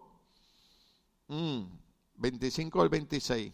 [2.16, 3.54] 25 mm, al 26.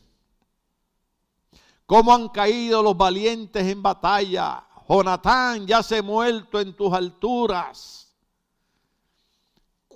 [1.88, 4.67] ¿Cómo han caído los valientes en batalla?
[4.88, 8.15] Jonatán ya se ha muerto en tus alturas.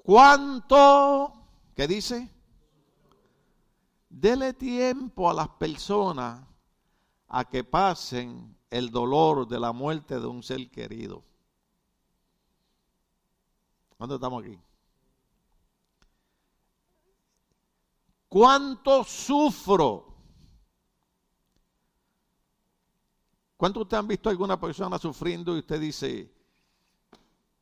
[0.04, 1.34] ¿Cuánto?
[1.76, 2.32] ¿Qué dice?
[4.10, 6.49] Dele tiempo a las personas
[7.30, 11.24] a que pasen el dolor de la muerte de un ser querido.
[13.98, 14.60] ¿Dónde estamos aquí?
[18.28, 20.06] ¿Cuánto sufro?
[23.58, 26.34] ¿Cuánto usted han visto a alguna persona sufriendo y usted dice,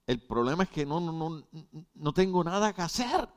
[0.06, 1.44] el problema es que no, no,
[1.96, 3.28] no tengo nada que hacer?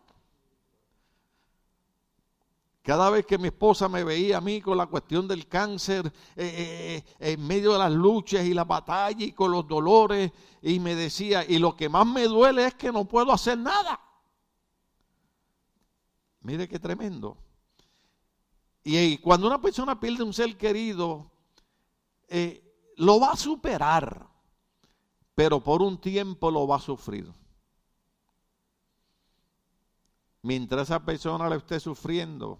[2.90, 6.42] Cada vez que mi esposa me veía a mí con la cuestión del cáncer, eh,
[6.44, 10.80] eh, eh, en medio de las luchas y la batalla y con los dolores, y
[10.80, 14.00] me decía, y lo que más me duele es que no puedo hacer nada.
[16.40, 17.36] Mire qué tremendo.
[18.82, 21.30] Y, cuando una persona pierde un ser querido,
[22.96, 24.26] lo va a superar,
[25.36, 27.32] pero por un tiempo lo va a sufrir.
[30.42, 32.58] Mientras esa persona lo esté sufriendo,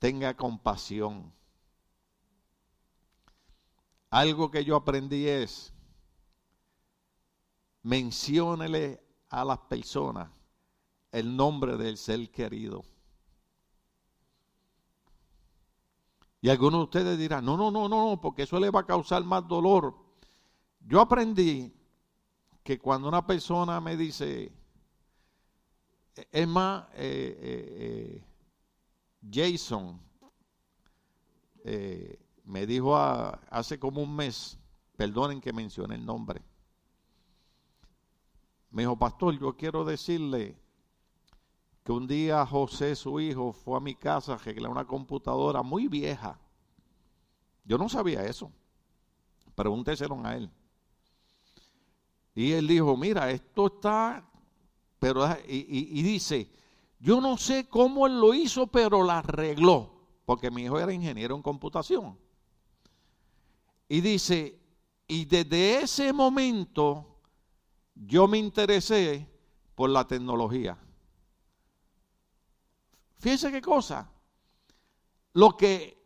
[0.00, 1.32] tenga compasión.
[4.08, 5.72] Algo que yo aprendí es,
[7.82, 10.28] menciónele a las personas
[11.12, 12.82] el nombre del ser querido.
[16.40, 19.22] Y algunos de ustedes dirán, no, no, no, no, porque eso le va a causar
[19.22, 19.94] más dolor.
[20.80, 21.72] Yo aprendí
[22.64, 24.50] que cuando una persona me dice,
[26.32, 28.29] es más, eh, eh, eh
[29.28, 30.00] Jason
[31.64, 34.58] eh, me dijo hace como un mes,
[34.96, 36.42] perdonen que mencione el nombre,
[38.70, 40.56] me dijo, pastor, yo quiero decirle
[41.82, 45.88] que un día José, su hijo, fue a mi casa a arreglar una computadora muy
[45.88, 46.38] vieja.
[47.64, 48.52] Yo no sabía eso.
[49.56, 50.50] Pregúnteselo a él.
[52.34, 54.24] Y él dijo, mira, esto está,
[55.00, 56.48] pero, y dice,
[57.00, 59.90] yo no sé cómo él lo hizo, pero la arregló,
[60.26, 62.18] porque mi hijo era ingeniero en computación.
[63.88, 64.60] Y dice,
[65.08, 67.18] y desde ese momento
[67.94, 69.26] yo me interesé
[69.74, 70.78] por la tecnología.
[73.18, 74.10] Fíjense qué cosa.
[75.32, 75.98] Lo que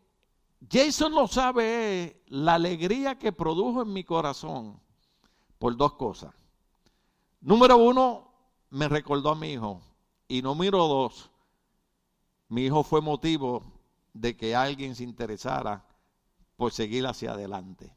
[0.71, 4.79] Jason no sabe la alegría que produjo en mi corazón
[5.59, 6.33] por dos cosas.
[7.41, 8.31] Número uno,
[8.69, 9.81] me recordó a mi hijo.
[10.27, 11.29] Y número dos,
[12.49, 13.63] mi hijo fue motivo
[14.13, 15.85] de que alguien se interesara
[16.55, 17.95] por seguir hacia adelante.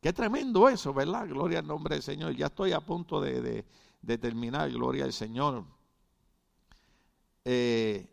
[0.00, 1.26] Qué tremendo eso, ¿verdad?
[1.28, 2.34] Gloria al nombre del Señor.
[2.34, 3.64] Ya estoy a punto de,
[4.20, 5.64] terminar, gloria al Señor.
[7.44, 8.06] Eh,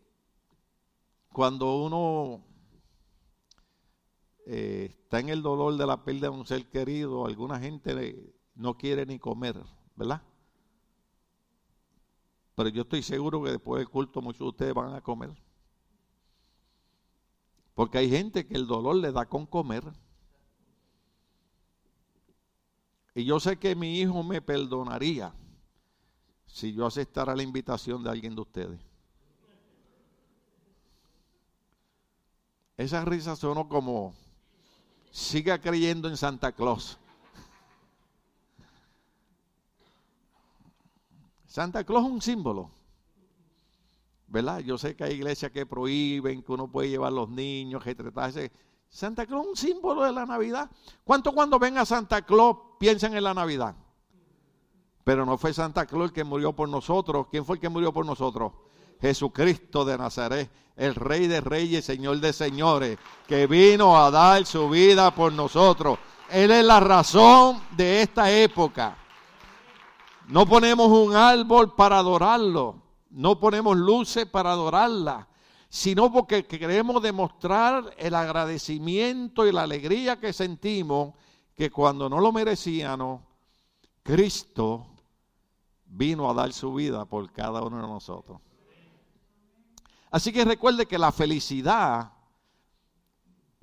[1.31, 2.43] cuando uno
[4.45, 8.77] eh, está en el dolor de la pérdida de un ser querido, alguna gente no
[8.77, 9.61] quiere ni comer,
[9.95, 10.21] ¿verdad?
[12.55, 15.31] Pero yo estoy seguro que después del culto muchos de ustedes van a comer.
[17.73, 19.83] Porque hay gente que el dolor le da con comer.
[23.13, 25.33] Y yo sé que mi hijo me perdonaría
[26.45, 28.79] si yo aceptara la invitación de alguien de ustedes.
[32.77, 34.13] Esa risa sonó como,
[35.11, 36.97] siga creyendo en Santa Claus.
[41.55, 42.69] Santa Claus es un símbolo.
[44.27, 44.59] ¿Verdad?
[44.59, 48.51] Yo sé que hay iglesias que prohíben que uno puede llevar los niños, que tratarse.
[48.89, 50.69] Santa Claus es un símbolo de la Navidad.
[51.05, 53.73] ¿Cuánto cuando ven a Santa Claus piensan en la Navidad?
[55.05, 57.27] Pero no fue Santa Claus el que murió por nosotros.
[57.31, 58.51] ¿Quién fue el que murió por nosotros?
[58.99, 62.97] Jesucristo de Nazaret, el Rey de Reyes, Señor de Señores,
[63.29, 65.99] que vino a dar su vida por nosotros.
[66.29, 68.97] Él es la razón de esta época.
[70.27, 75.27] No ponemos un árbol para adorarlo, no ponemos luces para adorarla,
[75.69, 81.13] sino porque queremos demostrar el agradecimiento y la alegría que sentimos
[81.53, 83.21] que cuando no lo merecíamos,
[84.01, 84.87] Cristo
[85.85, 88.39] vino a dar su vida por cada uno de nosotros.
[90.09, 92.14] Así que recuerde que la felicidad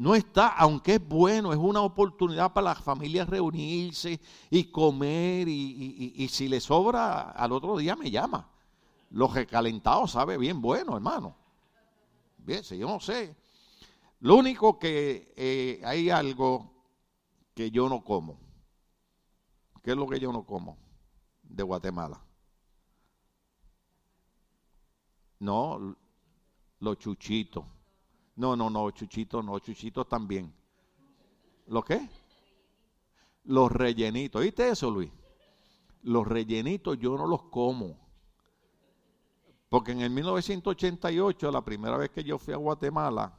[0.02, 6.26] no está, aunque es bueno, es una oportunidad para las familias reunirse y comer y,
[6.28, 8.50] si le sobra al otro día me llama.
[9.10, 11.36] Los recalentados sabe bien bueno, hermano.
[12.38, 13.36] Bien, yo no sé.
[14.18, 16.72] Lo único que eh, hay algo
[17.54, 18.40] que yo no como.
[19.84, 20.78] ¿Qué es lo que yo no como
[21.44, 22.20] de Guatemala?
[25.38, 25.96] No,
[26.80, 27.64] los chuchitos.
[28.36, 30.52] No, no, no, chuchitos no, chuchitos también.
[31.66, 32.08] ¿Lo qué?
[33.44, 34.42] Los rellenitos.
[34.42, 35.10] ¿Viste eso, Luis?
[36.02, 37.96] Los rellenitos yo no los como.
[39.68, 43.32] Porque en el 1988, la primera vez que yo fui a Guatemala,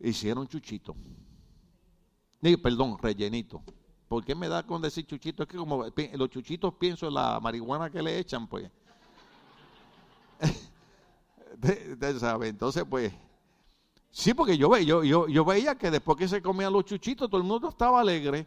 [0.00, 0.96] hicieron chuchito.
[2.62, 3.62] perdón, rellenito.
[4.08, 5.42] ¿Por qué me da con decir chuchito?
[5.42, 8.70] Es que como los chuchitos pienso en la marihuana que le echan, pues.
[11.60, 13.12] Entonces, pues,
[14.10, 17.40] sí, porque yo, yo, yo, yo veía que después que se comían los chuchitos, todo
[17.40, 18.46] el mundo estaba alegre.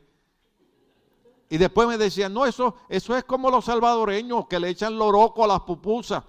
[1.50, 5.44] Y después me decían, no, eso, eso es como los salvadoreños que le echan loroco
[5.44, 6.24] a las pupusas.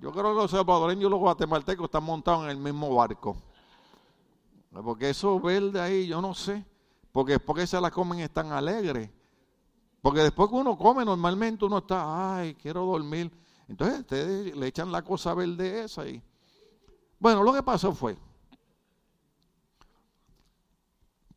[0.00, 3.36] Yo creo que los salvadoreños y los guatemaltecos están montados en el mismo barco.
[4.70, 6.64] Porque eso verde ahí, yo no sé.
[7.10, 9.10] Porque después que se la comen están alegres.
[10.00, 13.32] Porque después que uno come, normalmente uno está, ay, quiero dormir.
[13.68, 16.22] Entonces ustedes le echan la cosa verde esa y...
[17.18, 18.16] Bueno, lo que pasó fue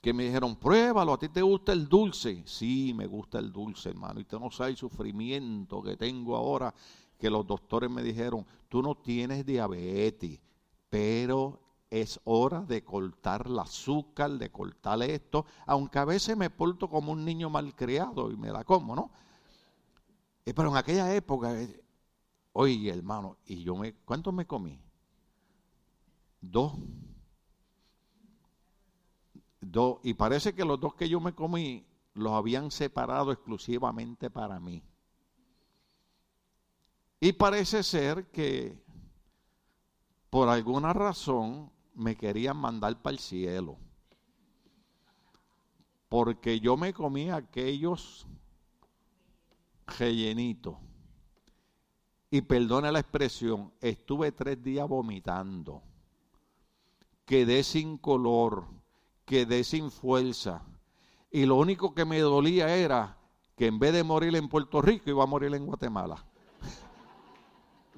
[0.02, 2.44] que me dijeron, pruébalo, a ti te gusta el dulce.
[2.46, 4.20] Sí, me gusta el dulce, hermano.
[4.20, 6.74] Y tú no sabes el sufrimiento que tengo ahora,
[7.18, 10.40] que los doctores me dijeron, tú no tienes diabetes,
[10.90, 11.60] pero
[11.90, 17.12] es hora de cortar el azúcar, de cortar esto, aunque a veces me porto como
[17.12, 19.12] un niño malcriado y me la como, ¿no?
[20.46, 21.84] Eh, pero en aquella época eh,
[22.54, 24.82] Oye, hermano, y yo me, ¿cuántos me comí?
[26.42, 26.74] Dos.
[29.62, 30.00] Dos.
[30.04, 34.84] Y parece que los dos que yo me comí los habían separado exclusivamente para mí.
[37.20, 38.82] Y parece ser que
[40.30, 43.78] por alguna razón me querían mandar para el cielo.
[46.08, 48.26] Porque yo me comí aquellos
[49.86, 50.78] rellenitos
[52.32, 55.82] y perdona la expresión, estuve tres días vomitando,
[57.26, 58.68] quedé sin color,
[59.26, 60.64] quedé sin fuerza,
[61.32, 63.18] y lo único que me dolía era
[63.56, 66.24] que en vez de morir en Puerto Rico iba a morir en Guatemala.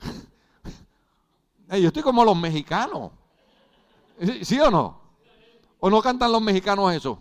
[1.69, 3.11] Yo estoy como los mexicanos.
[4.41, 4.99] ¿Sí o no?
[5.79, 7.19] ¿O no cantan los mexicanos eso?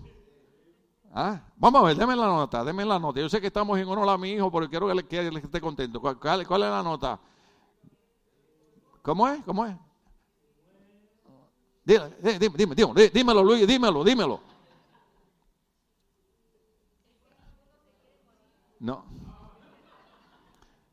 [1.12, 1.40] ¿Ah?
[1.56, 3.20] Vamos a ver, déme la nota, déme la nota.
[3.20, 6.00] Yo sé que estamos en honor a mi hijo, pero quiero que le, esté contento.
[6.00, 7.18] ¿Cuál, es la nota?
[9.02, 9.44] ¿Cómo es?
[9.44, 9.76] ¿Cómo es?
[11.84, 14.40] dímelo, dímelo, Luis, dímelo, dímelo.
[18.78, 19.04] No.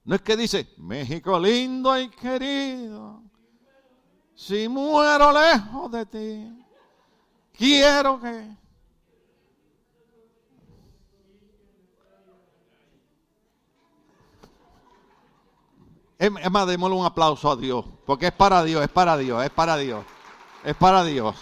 [0.03, 3.21] No es que dice, México lindo y querido,
[4.33, 6.65] si muero lejos de ti,
[7.53, 8.66] quiero que...
[16.19, 19.51] Es más, démosle un aplauso a Dios, porque es para Dios, es para Dios, es
[19.51, 20.03] para Dios,
[20.63, 21.35] es para Dios,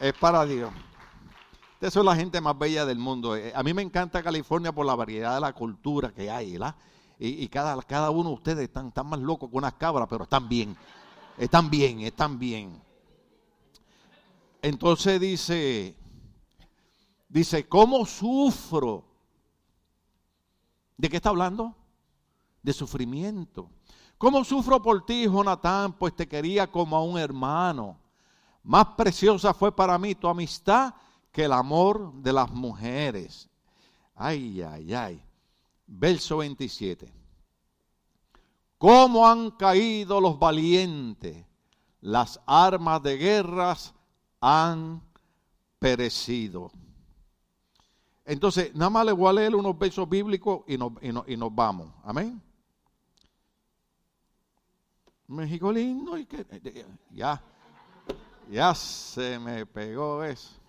[0.00, 0.70] es para Dios.
[1.80, 3.34] Esa es la gente más bella del mundo.
[3.34, 6.76] Eh, a mí me encanta California por la variedad de la cultura que hay, ¿verdad?
[7.18, 10.48] Y, cada, cada uno de ustedes están, están más locos que unas cabras, pero están
[10.48, 10.76] bien,
[11.38, 12.82] están bien, están bien.
[14.60, 15.96] Entonces dice,
[17.28, 19.04] dice, ¿cómo sufro?
[20.96, 21.76] ¿De qué está hablando?
[22.62, 23.68] De sufrimiento.
[24.18, 25.92] ¿Cómo sufro por ti, Jonatán?
[25.94, 27.98] Pues te quería como a un hermano.
[28.62, 30.94] Más preciosa fue para mí tu amistad
[31.32, 33.48] que el amor de las mujeres.
[34.14, 35.22] Ay, ay, ay.
[35.86, 37.12] Verso 27.
[38.78, 41.44] ¿Cómo han caído los valientes?
[42.00, 43.94] Las armas de guerras
[44.40, 45.02] han
[45.78, 46.70] perecido.
[48.24, 50.92] Entonces, nada más le voy a leer unos versos bíblicos y nos,
[51.26, 51.92] y nos vamos.
[52.04, 52.40] Amén.
[55.32, 57.42] México lindo y que ya,
[58.50, 60.62] ya se me pegó eso.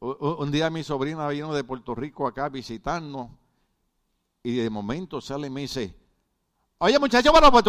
[0.00, 3.30] Un día mi sobrina vino de Puerto Rico acá a visitarnos
[4.44, 5.94] y de momento sale y me dice,
[6.78, 7.64] oye muchacho, pero pues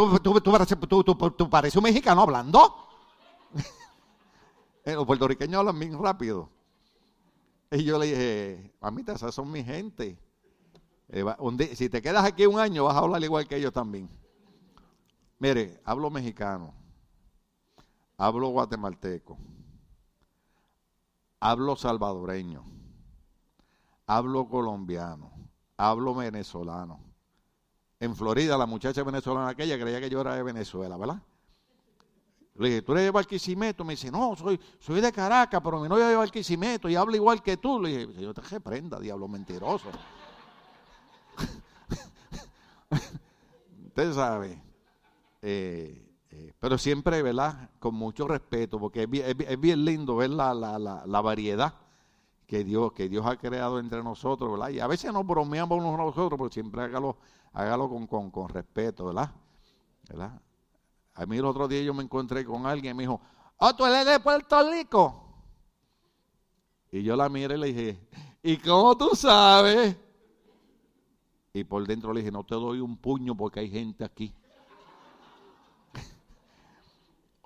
[1.36, 2.88] tú, pareces un mexicano hablando.
[4.86, 6.50] Los puertorriqueños hablan bien rápido.
[7.72, 10.18] Y yo le dije, mamita, esas son mi gente.
[11.10, 11.26] Eh,
[11.76, 14.08] si te quedas aquí un año vas a hablar igual que ellos también.
[15.40, 16.74] Mire, hablo mexicano,
[18.18, 19.38] hablo guatemalteco,
[21.40, 22.66] hablo salvadoreño,
[24.06, 25.32] hablo colombiano,
[25.78, 27.00] hablo venezolano.
[28.02, 31.22] En Florida, la muchacha venezolana aquella creía que yo era de Venezuela, ¿verdad?
[32.56, 33.86] Le dije, ¿tú eres de Barquisimeto?
[33.86, 34.60] Me dice, no, soy,
[35.02, 37.82] de Caracas, pero mi novia es de Barquisimeto y habla igual que tú.
[37.82, 39.88] Le dije, yo te reprenda, diablo mentiroso.
[43.88, 44.69] Usted sabe.
[45.42, 47.72] Eh, eh, pero siempre, ¿verdad?
[47.80, 51.74] Con mucho respeto, porque es bien, lindo ver la, la, variedad
[52.46, 54.70] que Dios, que Dios ha creado entre nosotros, ¿verdad?
[54.70, 57.18] Y a veces nos bromeamos unos a nosotros, pero siempre hágalo,
[57.54, 59.32] hágalo con, con, respeto, ¿verdad?
[60.08, 60.42] ¿verdad?
[61.16, 63.20] A mí el otro día yo me encontré con alguien y me dijo,
[63.58, 65.26] oh, tú eres de Puerto Rico.
[66.92, 68.08] Y yo la miré y le dije,
[68.44, 69.98] ¿y cómo tú sabes?
[71.54, 74.34] Y por dentro le dije, no te doy un puño porque hay gente aquí.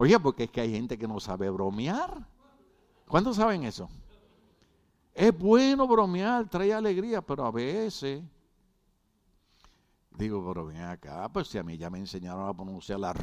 [0.03, 2.27] Oye, porque es que hay gente que no sabe bromear.
[3.07, 3.87] ¿Cuántos saben eso?
[5.13, 8.21] Es bueno bromear, trae alegría, pero a veces
[10.11, 13.13] digo, pero ven acá, pues si a mí ya me enseñaron a pronunciar la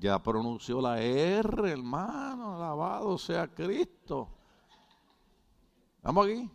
[0.00, 4.28] ya pronunció la R, hermano, alabado sea Cristo.
[6.02, 6.50] Vamos aquí.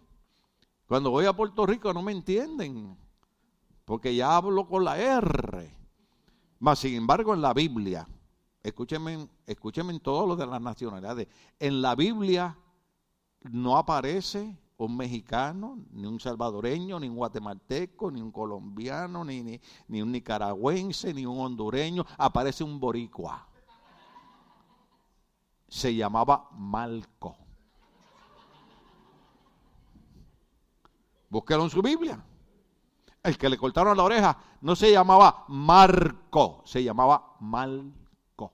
[0.89, 2.97] Cuando voy a Puerto Rico no me entienden,
[3.85, 5.76] porque ya hablo con la R.
[6.59, 8.07] Mas, sin embargo, en la Biblia,
[8.63, 11.27] escúchenme, escúchenme en todo lo de las nacionalidades,
[11.59, 12.57] en la Biblia
[13.41, 19.59] no aparece un mexicano, ni un salvadoreño, ni un guatemalteco, ni un colombiano, ni, ni,
[19.87, 23.47] ni un nicaragüense, ni un hondureño, aparece un boricua.
[25.67, 27.35] Se llamaba Malco.
[31.29, 32.23] Búsquelo en su Biblia
[33.23, 38.53] el que le cortaron la oreja, no se llamaba Marco, se llamaba Malco.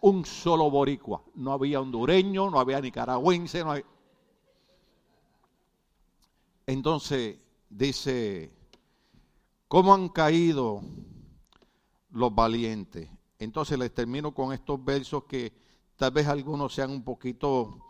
[0.00, 1.22] Un solo boricua.
[1.34, 3.84] No había hondureño, no había nicaragüense, no había...
[6.66, 7.38] Entonces
[7.70, 8.52] dice,
[9.68, 10.82] ¿cómo han caído
[12.10, 13.10] los valientes?
[13.38, 15.52] Entonces les termino con estos versos que
[15.96, 17.86] tal vez algunos sean un poquito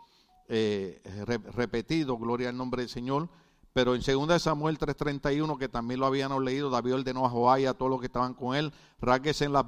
[0.47, 1.01] eh,
[1.53, 3.29] repetidos, gloria al nombre del Señor
[3.79, 7.65] pero en 2 Samuel 3:31, que también lo habían leído, David ordenó a Joá y
[7.65, 9.65] a todos los que estaban con él, en las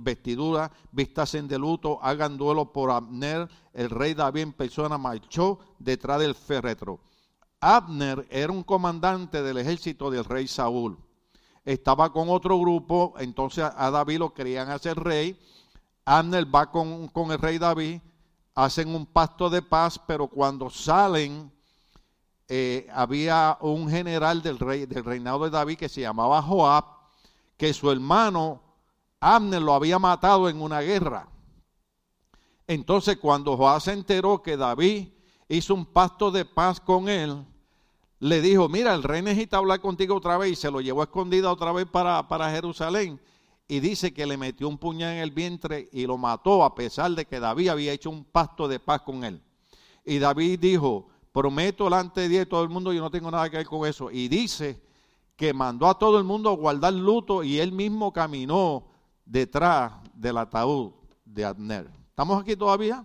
[0.00, 6.20] vestiduras, vistasen de luto, hagan duelo por Abner, el rey David en persona marchó detrás
[6.20, 7.00] del féretro.
[7.60, 10.96] Abner era un comandante del ejército del rey Saúl.
[11.64, 15.36] Estaba con otro grupo, entonces a David lo querían hacer rey.
[16.04, 18.02] Abner va con, con el rey David,
[18.54, 21.57] hacen un pacto de paz, pero cuando salen
[22.48, 26.84] eh, había un general del, rey, del reinado de David que se llamaba Joab,
[27.58, 28.62] que su hermano
[29.20, 31.28] Abner lo había matado en una guerra.
[32.66, 35.08] Entonces cuando Joab se enteró que David
[35.48, 37.44] hizo un pacto de paz con él,
[38.20, 41.52] le dijo, mira, el rey necesita hablar contigo otra vez y se lo llevó escondida
[41.52, 43.20] otra vez para, para Jerusalén.
[43.68, 47.10] Y dice que le metió un puñal en el vientre y lo mató a pesar
[47.12, 49.42] de que David había hecho un pacto de paz con él.
[50.04, 53.48] Y David dijo, prometo delante de Dios y todo el mundo, yo no tengo nada
[53.48, 54.10] que ver con eso.
[54.10, 54.82] Y dice
[55.36, 58.88] que mandó a todo el mundo a guardar luto y él mismo caminó
[59.24, 60.92] detrás del ataúd
[61.24, 61.90] de Abner.
[62.08, 63.04] ¿Estamos aquí todavía?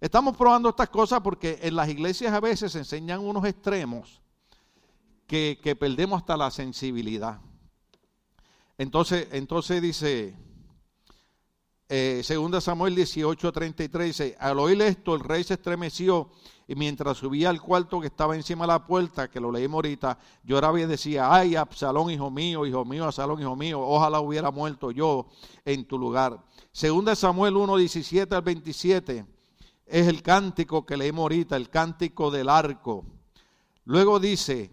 [0.00, 4.20] Estamos probando estas cosas porque en las iglesias a veces se enseñan unos extremos
[5.28, 7.40] que, perdemos hasta la sensibilidad.
[8.76, 10.36] Entonces, entonces dice,
[11.94, 16.30] eh, segunda Samuel 18, 33, dice, al oír esto el rey se estremeció
[16.66, 20.18] y mientras subía al cuarto que estaba encima de la puerta, que lo leímos ahorita,
[20.42, 24.90] lloraba y decía, ay, Absalón, hijo mío, hijo mío, Absalón, hijo mío, ojalá hubiera muerto
[24.90, 25.26] yo
[25.66, 26.42] en tu lugar.
[26.70, 29.26] Segunda Samuel 1, 17 al 27
[29.84, 33.04] es el cántico que leímos ahorita, el cántico del arco.
[33.84, 34.70] Luego dice,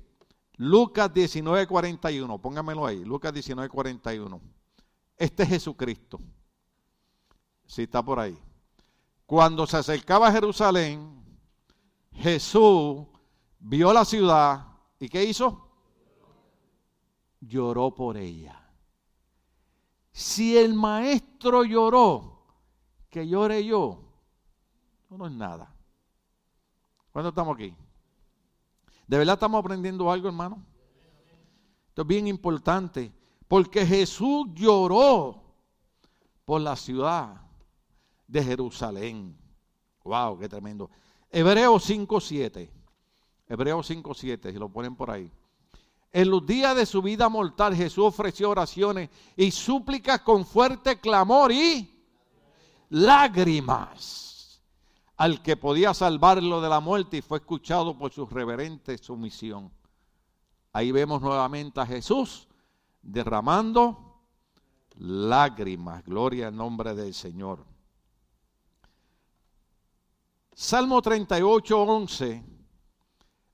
[0.55, 4.39] Lucas 19, 41, póngamelo ahí, Lucas 19, 41.
[5.17, 6.17] Este es Jesucristo.
[7.69, 8.35] Si está por ahí.
[9.27, 11.23] Cuando se acercaba a Jerusalén,
[12.11, 13.05] Jesús
[13.59, 14.65] vio la ciudad
[14.99, 15.69] y ¿qué hizo?
[17.39, 18.59] Lloró por ella.
[20.11, 22.43] Si el maestro lloró,
[23.07, 24.01] que llore yo,
[25.11, 25.71] no es nada.
[27.11, 27.75] ¿Cuándo estamos aquí?
[29.05, 30.65] ¿De verdad estamos aprendiendo algo, hermano?
[31.89, 33.13] Esto es bien importante,
[33.47, 35.43] porque Jesús lloró
[36.45, 37.48] por la ciudad
[38.29, 39.35] de Jerusalén.
[40.03, 40.89] Wow, qué tremendo.
[41.31, 42.69] Hebreos 5:7.
[43.47, 45.31] Hebreos 5:7, si lo ponen por ahí.
[46.11, 51.51] En los días de su vida mortal Jesús ofreció oraciones y súplicas con fuerte clamor
[51.51, 52.03] y
[52.89, 54.61] lágrimas
[55.17, 59.71] al que podía salvarlo de la muerte y fue escuchado por su reverente sumisión.
[60.71, 62.47] Ahí vemos nuevamente a Jesús
[63.01, 64.21] derramando
[64.95, 66.03] lágrimas.
[66.05, 67.65] Gloria al nombre del Señor.
[70.61, 72.43] Salmo 38, 11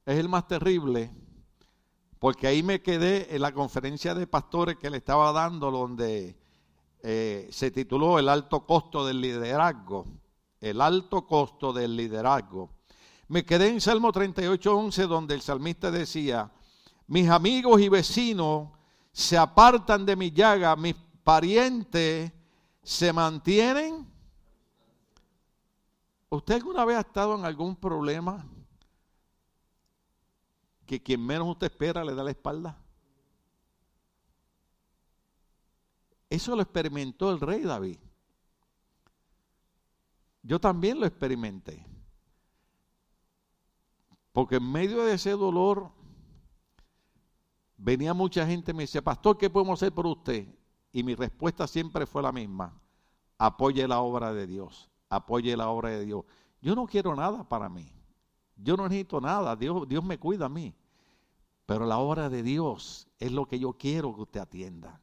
[0.08, 1.12] es el más terrible
[2.18, 6.36] porque ahí me quedé en la conferencia de pastores que le estaba dando, donde
[7.04, 10.08] eh, se tituló El alto costo del liderazgo.
[10.60, 12.72] El alto costo del liderazgo.
[13.28, 16.52] Me quedé en Salmo 38, 11, donde el salmista decía,
[17.06, 18.70] mis amigos y vecinos
[19.12, 22.32] se apartan de mi llaga, mis parientes
[22.82, 24.05] se mantienen.
[26.36, 28.46] ¿Usted alguna vez ha estado en algún problema
[30.86, 32.78] que quien menos usted espera le da la espalda?
[36.30, 37.98] Eso lo experimentó el rey David.
[40.44, 41.86] Yo también lo experimenté.
[44.34, 45.92] Porque en medio de ese dolor
[47.78, 50.46] venía mucha gente y me decía, pastor, ¿qué podemos hacer por usted?
[50.92, 52.78] Y mi respuesta siempre fue la misma.
[53.38, 54.90] Apoye la obra de Dios.
[55.16, 56.24] Apoye la obra de Dios.
[56.62, 57.92] Yo no quiero nada para mí.
[58.56, 60.74] Yo no necesito nada, Dios, Dios me cuida a mí.
[61.66, 65.02] Pero la obra de Dios es lo que yo quiero que usted atienda.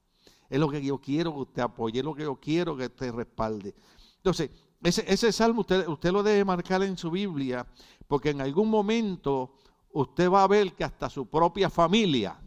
[0.49, 3.13] Es lo que yo quiero que usted apoye, es lo que yo quiero que usted
[3.13, 3.75] respalde.
[4.17, 4.51] Entonces,
[4.83, 7.67] ese, ese salmo usted, usted lo debe marcar en su Biblia,
[8.07, 9.55] porque en algún momento
[9.93, 12.39] usted va a ver que hasta su propia familia,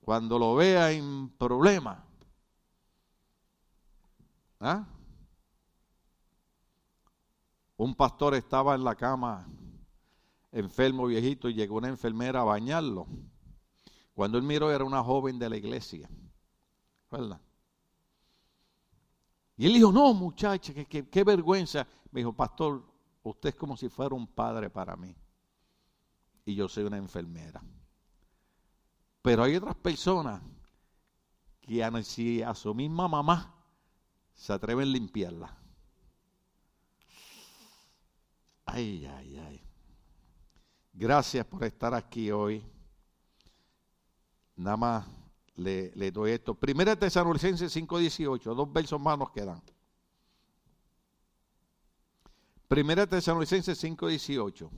[0.00, 2.05] cuando lo vea en problemas,
[4.66, 4.86] ¿ah?
[7.76, 9.46] Un pastor estaba en la cama
[10.50, 13.06] enfermo viejito y llegó una enfermera a bañarlo.
[14.14, 16.08] Cuando él miró era una joven de la iglesia.
[17.10, 17.40] ¿Verdad?
[19.58, 21.86] Y él dijo, no muchacha, qué, vergüenza.
[22.10, 22.82] Me dijo, pastor,
[23.22, 25.14] usted es como si fuera un padre para mí.
[26.44, 27.62] Y yo soy una enfermera.
[29.22, 30.42] Pero hay otras personas
[31.60, 33.55] que a su misma mamá
[34.36, 35.56] se atreven a limpiarla.
[38.66, 39.62] Ay, ay, ay.
[40.92, 42.64] Gracias por estar aquí hoy.
[44.56, 45.06] Nada más
[45.56, 46.54] le, doy esto.
[46.54, 49.62] Primera Tesalonicenses 5.18, dos versos más nos quedan.
[52.68, 54.70] Primera Tesalonicenses 5.18.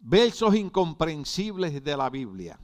[0.00, 2.58] Versos incomprensibles de la Biblia.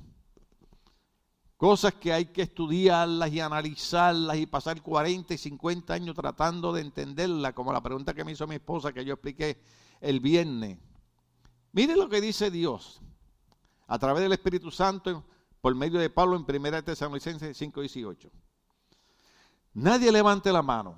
[1.64, 6.82] Cosas que hay que estudiarlas y analizarlas y pasar 40 y 50 años tratando de
[6.82, 9.58] entenderlas, como la pregunta que me hizo mi esposa que yo expliqué
[10.02, 10.76] el viernes.
[11.72, 13.00] Mire lo que dice Dios
[13.86, 15.24] a través del Espíritu Santo
[15.62, 18.30] por medio de Pablo en 1 Tesalonicenses 5, 18.
[19.72, 20.96] Nadie levante la mano,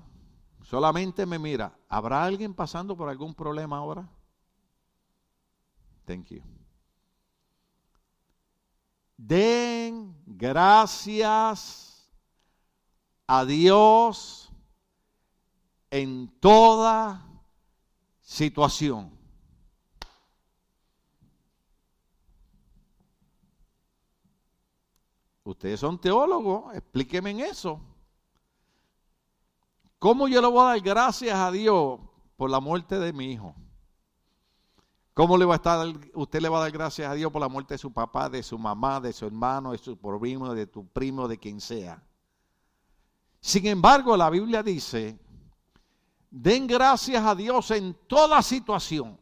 [0.65, 1.79] solamente me mira.
[1.89, 4.11] ¿Habrá alguien pasando por algún problema ahora?
[6.07, 6.56] Thank you.
[9.17, 12.09] Den gracias
[13.27, 14.51] a Dios
[15.91, 17.27] en toda
[18.21, 19.17] situación.
[25.45, 27.81] Ustedes son teólogos, explíquenme en eso.
[29.99, 32.01] ¿Cómo yo le voy a dar gracias a Dios
[32.37, 33.55] por la muerte de mi hijo?
[35.17, 37.49] ¿Cómo le va a estar, usted le va a dar gracias a Dios por la
[37.49, 40.87] muerte de su papá, de su mamá, de su hermano, de su primo, de tu
[40.89, 42.07] primo, de quien sea?
[43.41, 45.19] Sin embargo, la Biblia dice,
[46.31, 49.19] den gracias a Dios en toda situación.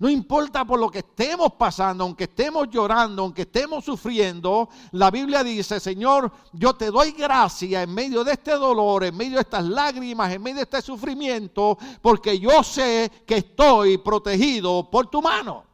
[0.00, 5.44] No importa por lo que estemos pasando, aunque estemos llorando, aunque estemos sufriendo, la Biblia
[5.44, 9.66] dice, Señor, yo te doy gracia en medio de este dolor, en medio de estas
[9.66, 15.64] lágrimas, en medio de este sufrimiento, porque yo sé que estoy protegido por tu mano.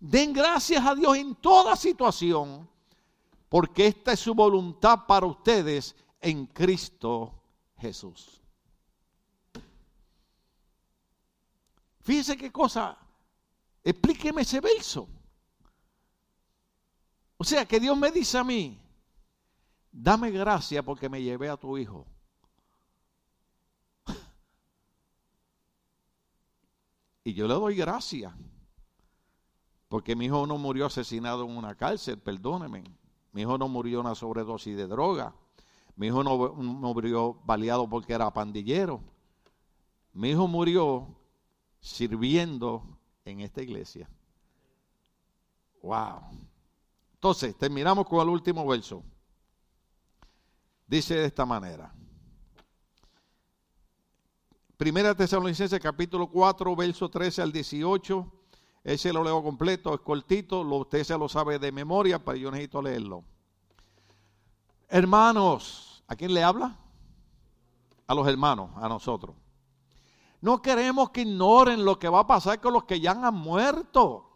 [0.00, 2.66] Den gracias a Dios en toda situación,
[3.50, 7.34] porque esta es su voluntad para ustedes en Cristo
[7.76, 8.37] Jesús.
[12.08, 12.96] Fíjense qué cosa.
[13.84, 15.06] Explíqueme ese verso.
[17.36, 18.80] O sea, que Dios me dice a mí,
[19.92, 22.06] dame gracia porque me llevé a tu hijo.
[27.24, 28.34] Y yo le doy gracia.
[29.88, 32.84] Porque mi hijo no murió asesinado en una cárcel, perdóneme.
[33.32, 35.34] Mi hijo no murió en una sobredosis de droga.
[35.94, 36.38] Mi hijo no
[36.94, 39.02] murió baleado porque era pandillero.
[40.14, 41.17] Mi hijo murió
[41.80, 44.08] sirviendo en esta iglesia.
[45.82, 46.22] Wow.
[47.14, 49.02] Entonces, terminamos con el último verso.
[50.86, 51.92] Dice de esta manera.
[54.76, 58.32] Primera Tesalonicenses capítulo 4, verso 13 al 18.
[58.84, 62.80] Ese lo leo completo, es cortito, usted se lo sabe de memoria, pero yo necesito
[62.80, 63.24] leerlo.
[64.88, 66.78] Hermanos, ¿a quién le habla?
[68.06, 69.34] A los hermanos, a nosotros.
[70.40, 74.28] No queremos que ignoren lo que va a pasar con los que ya han muerto.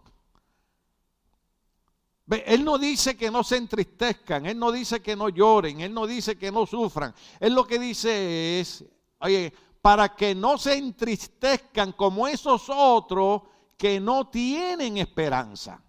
[2.46, 6.07] Él no dice que no se entristezcan, Él no dice que no lloren, Él no
[6.07, 7.14] dice que no sufran.
[7.38, 8.84] Él lo que dice es,
[9.18, 13.42] oye, para que no se entristezcan como esos otros
[13.76, 15.82] que no tienen esperanza.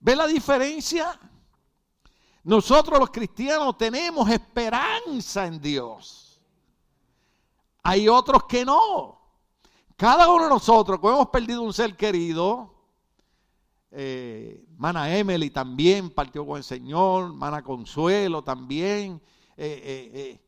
[0.00, 1.18] ¿Ve la diferencia?
[2.42, 6.33] Nosotros los cristianos tenemos esperanza en Dios.
[7.84, 9.20] Hay otros que no.
[9.96, 12.74] Cada uno de nosotros, como hemos perdido un ser querido,
[13.90, 19.22] eh, Mana Emily también partió con el Señor, Mana Consuelo también.
[19.56, 20.40] Eh, eh,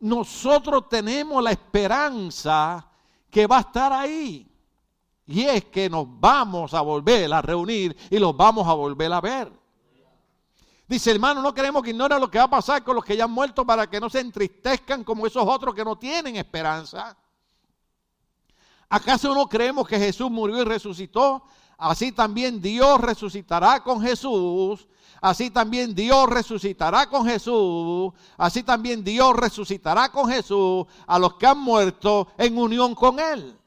[0.00, 2.90] nosotros tenemos la esperanza
[3.30, 4.50] que va a estar ahí.
[5.26, 9.20] Y es que nos vamos a volver a reunir y los vamos a volver a
[9.20, 9.52] ver.
[10.88, 13.24] Dice, hermano, no queremos que ignoren lo que va a pasar con los que ya
[13.24, 17.14] han muerto para que no se entristezcan como esos otros que no tienen esperanza.
[18.88, 21.44] ¿Acaso no creemos que Jesús murió y resucitó?
[21.76, 24.88] Así también Dios resucitará con Jesús.
[25.20, 28.14] Así también Dios resucitará con Jesús.
[28.38, 33.58] Así también Dios resucitará con Jesús a los que han muerto en unión con Él.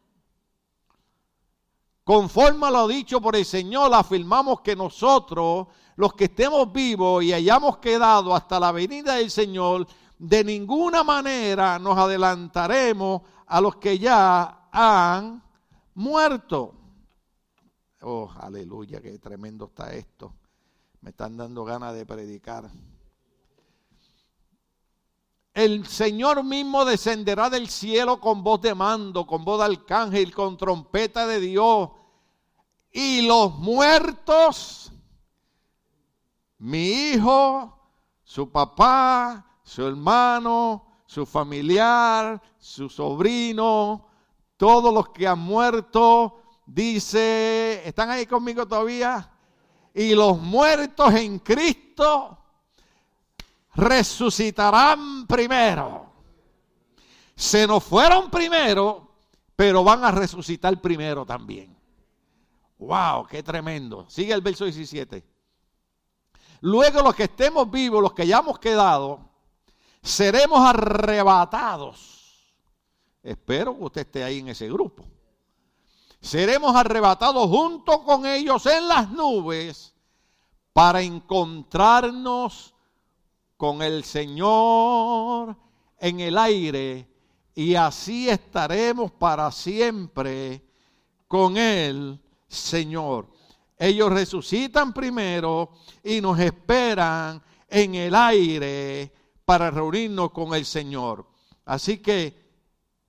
[2.04, 5.68] Conforme a lo dicho por el Señor, afirmamos que nosotros
[6.02, 9.86] los que estemos vivos y hayamos quedado hasta la venida del Señor,
[10.18, 15.44] de ninguna manera nos adelantaremos a los que ya han
[15.94, 16.74] muerto.
[18.02, 20.34] Oh, aleluya, qué tremendo está esto.
[21.02, 22.68] Me están dando ganas de predicar.
[25.54, 30.58] El Señor mismo descenderá del cielo con voz de mando, con voz de arcángel, con
[30.58, 31.92] trompeta de Dios.
[32.92, 34.92] Y los muertos
[36.62, 37.76] mi hijo,
[38.24, 44.08] su papá, su hermano, su familiar, su sobrino,
[44.58, 49.32] todos los que han muerto, dice, ¿están ahí conmigo todavía?
[49.92, 52.38] Y los muertos en Cristo
[53.74, 56.14] resucitarán primero.
[57.36, 59.16] Se nos fueron primero,
[59.56, 61.76] pero van a resucitar primero también.
[62.78, 63.26] ¡Wow!
[63.26, 64.06] ¡Qué tremendo!
[64.08, 65.31] Sigue el verso 17.
[66.62, 69.20] Luego los que estemos vivos, los que hayamos quedado,
[70.02, 72.56] seremos arrebatados.
[73.24, 75.04] Espero que usted esté ahí en ese grupo.
[76.20, 79.94] seremos arrebatados junto con ellos en las nubes
[80.72, 82.76] para encontrarnos
[83.58, 85.56] con el Señor
[85.98, 87.08] en el aire
[87.54, 90.64] y así estaremos para siempre
[91.28, 93.31] con el Señor.
[93.84, 95.72] Ellos resucitan primero
[96.04, 99.12] y nos esperan en el aire
[99.44, 101.28] para reunirnos con el Señor.
[101.66, 102.54] Así que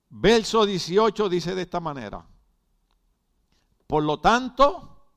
[0.09, 2.25] verso 18 dice de esta manera.
[3.85, 5.11] Por lo tanto,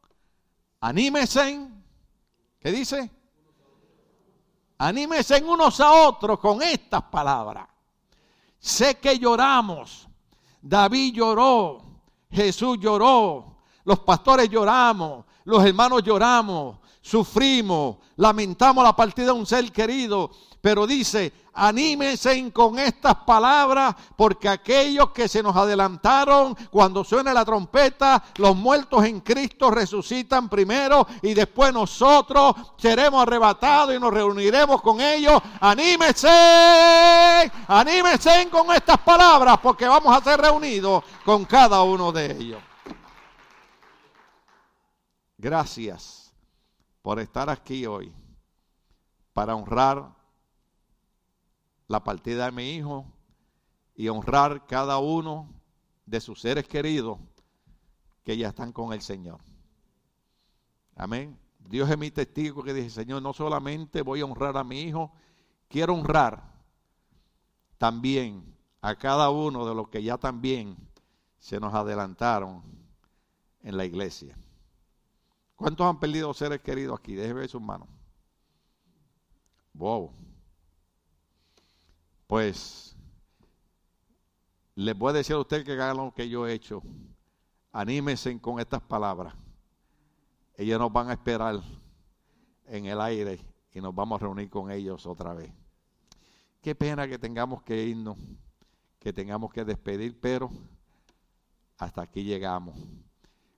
[0.78, 1.70] anímese.
[2.60, 3.10] ¿Qué dice?
[4.76, 7.66] Anímese unos a otros con estas palabras.
[8.58, 10.06] Sé que lloramos.
[10.60, 12.02] David lloró.
[12.30, 13.56] Jesús lloró.
[13.84, 15.24] Los pastores lloramos.
[15.46, 16.76] Los hermanos lloramos.
[17.00, 17.96] Sufrimos.
[18.16, 20.30] Lamentamos la partida de un ser querido.
[20.60, 27.44] Pero dice, anímense con estas palabras, porque aquellos que se nos adelantaron, cuando suene la
[27.44, 34.82] trompeta, los muertos en Cristo resucitan primero y después nosotros seremos arrebatados y nos reuniremos
[34.82, 35.40] con ellos.
[35.60, 36.28] Anímense,
[37.68, 42.65] anímense con estas palabras, porque vamos a ser reunidos con cada uno de ellos.
[45.38, 46.32] Gracias
[47.02, 48.12] por estar aquí hoy
[49.32, 50.14] para honrar
[51.88, 53.06] la partida de mi hijo
[53.94, 55.48] y honrar cada uno
[56.06, 57.18] de sus seres queridos
[58.24, 59.40] que ya están con el Señor.
[60.94, 61.38] Amén.
[61.60, 65.12] Dios es mi testigo que dice, Señor, no solamente voy a honrar a mi hijo,
[65.68, 66.42] quiero honrar
[67.76, 70.76] también a cada uno de los que ya también
[71.38, 72.62] se nos adelantaron
[73.62, 74.36] en la iglesia.
[75.56, 77.14] ¿Cuántos han perdido seres queridos aquí?
[77.14, 77.88] Déjeme ver sus manos.
[79.74, 80.12] Wow
[82.26, 82.96] pues
[84.74, 86.82] les voy a decir a usted que hagan lo que yo he hecho.
[87.72, 89.34] Anímense con estas palabras.
[90.56, 91.60] Ellos nos van a esperar
[92.66, 93.38] en el aire
[93.72, 95.52] y nos vamos a reunir con ellos otra vez.
[96.60, 98.16] Qué pena que tengamos que irnos,
[98.98, 100.50] que tengamos que despedir, pero
[101.78, 102.74] hasta aquí llegamos.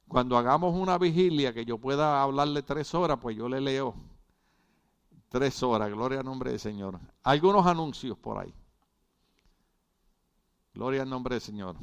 [0.09, 3.94] Cuando hagamos una vigilia que yo pueda hablarle tres horas, pues yo le leo
[5.28, 6.98] Tres horas, gloria al nombre del Señor.
[7.22, 8.54] Algunos anuncios por ahí.
[10.72, 11.76] Gloria al nombre del Señor.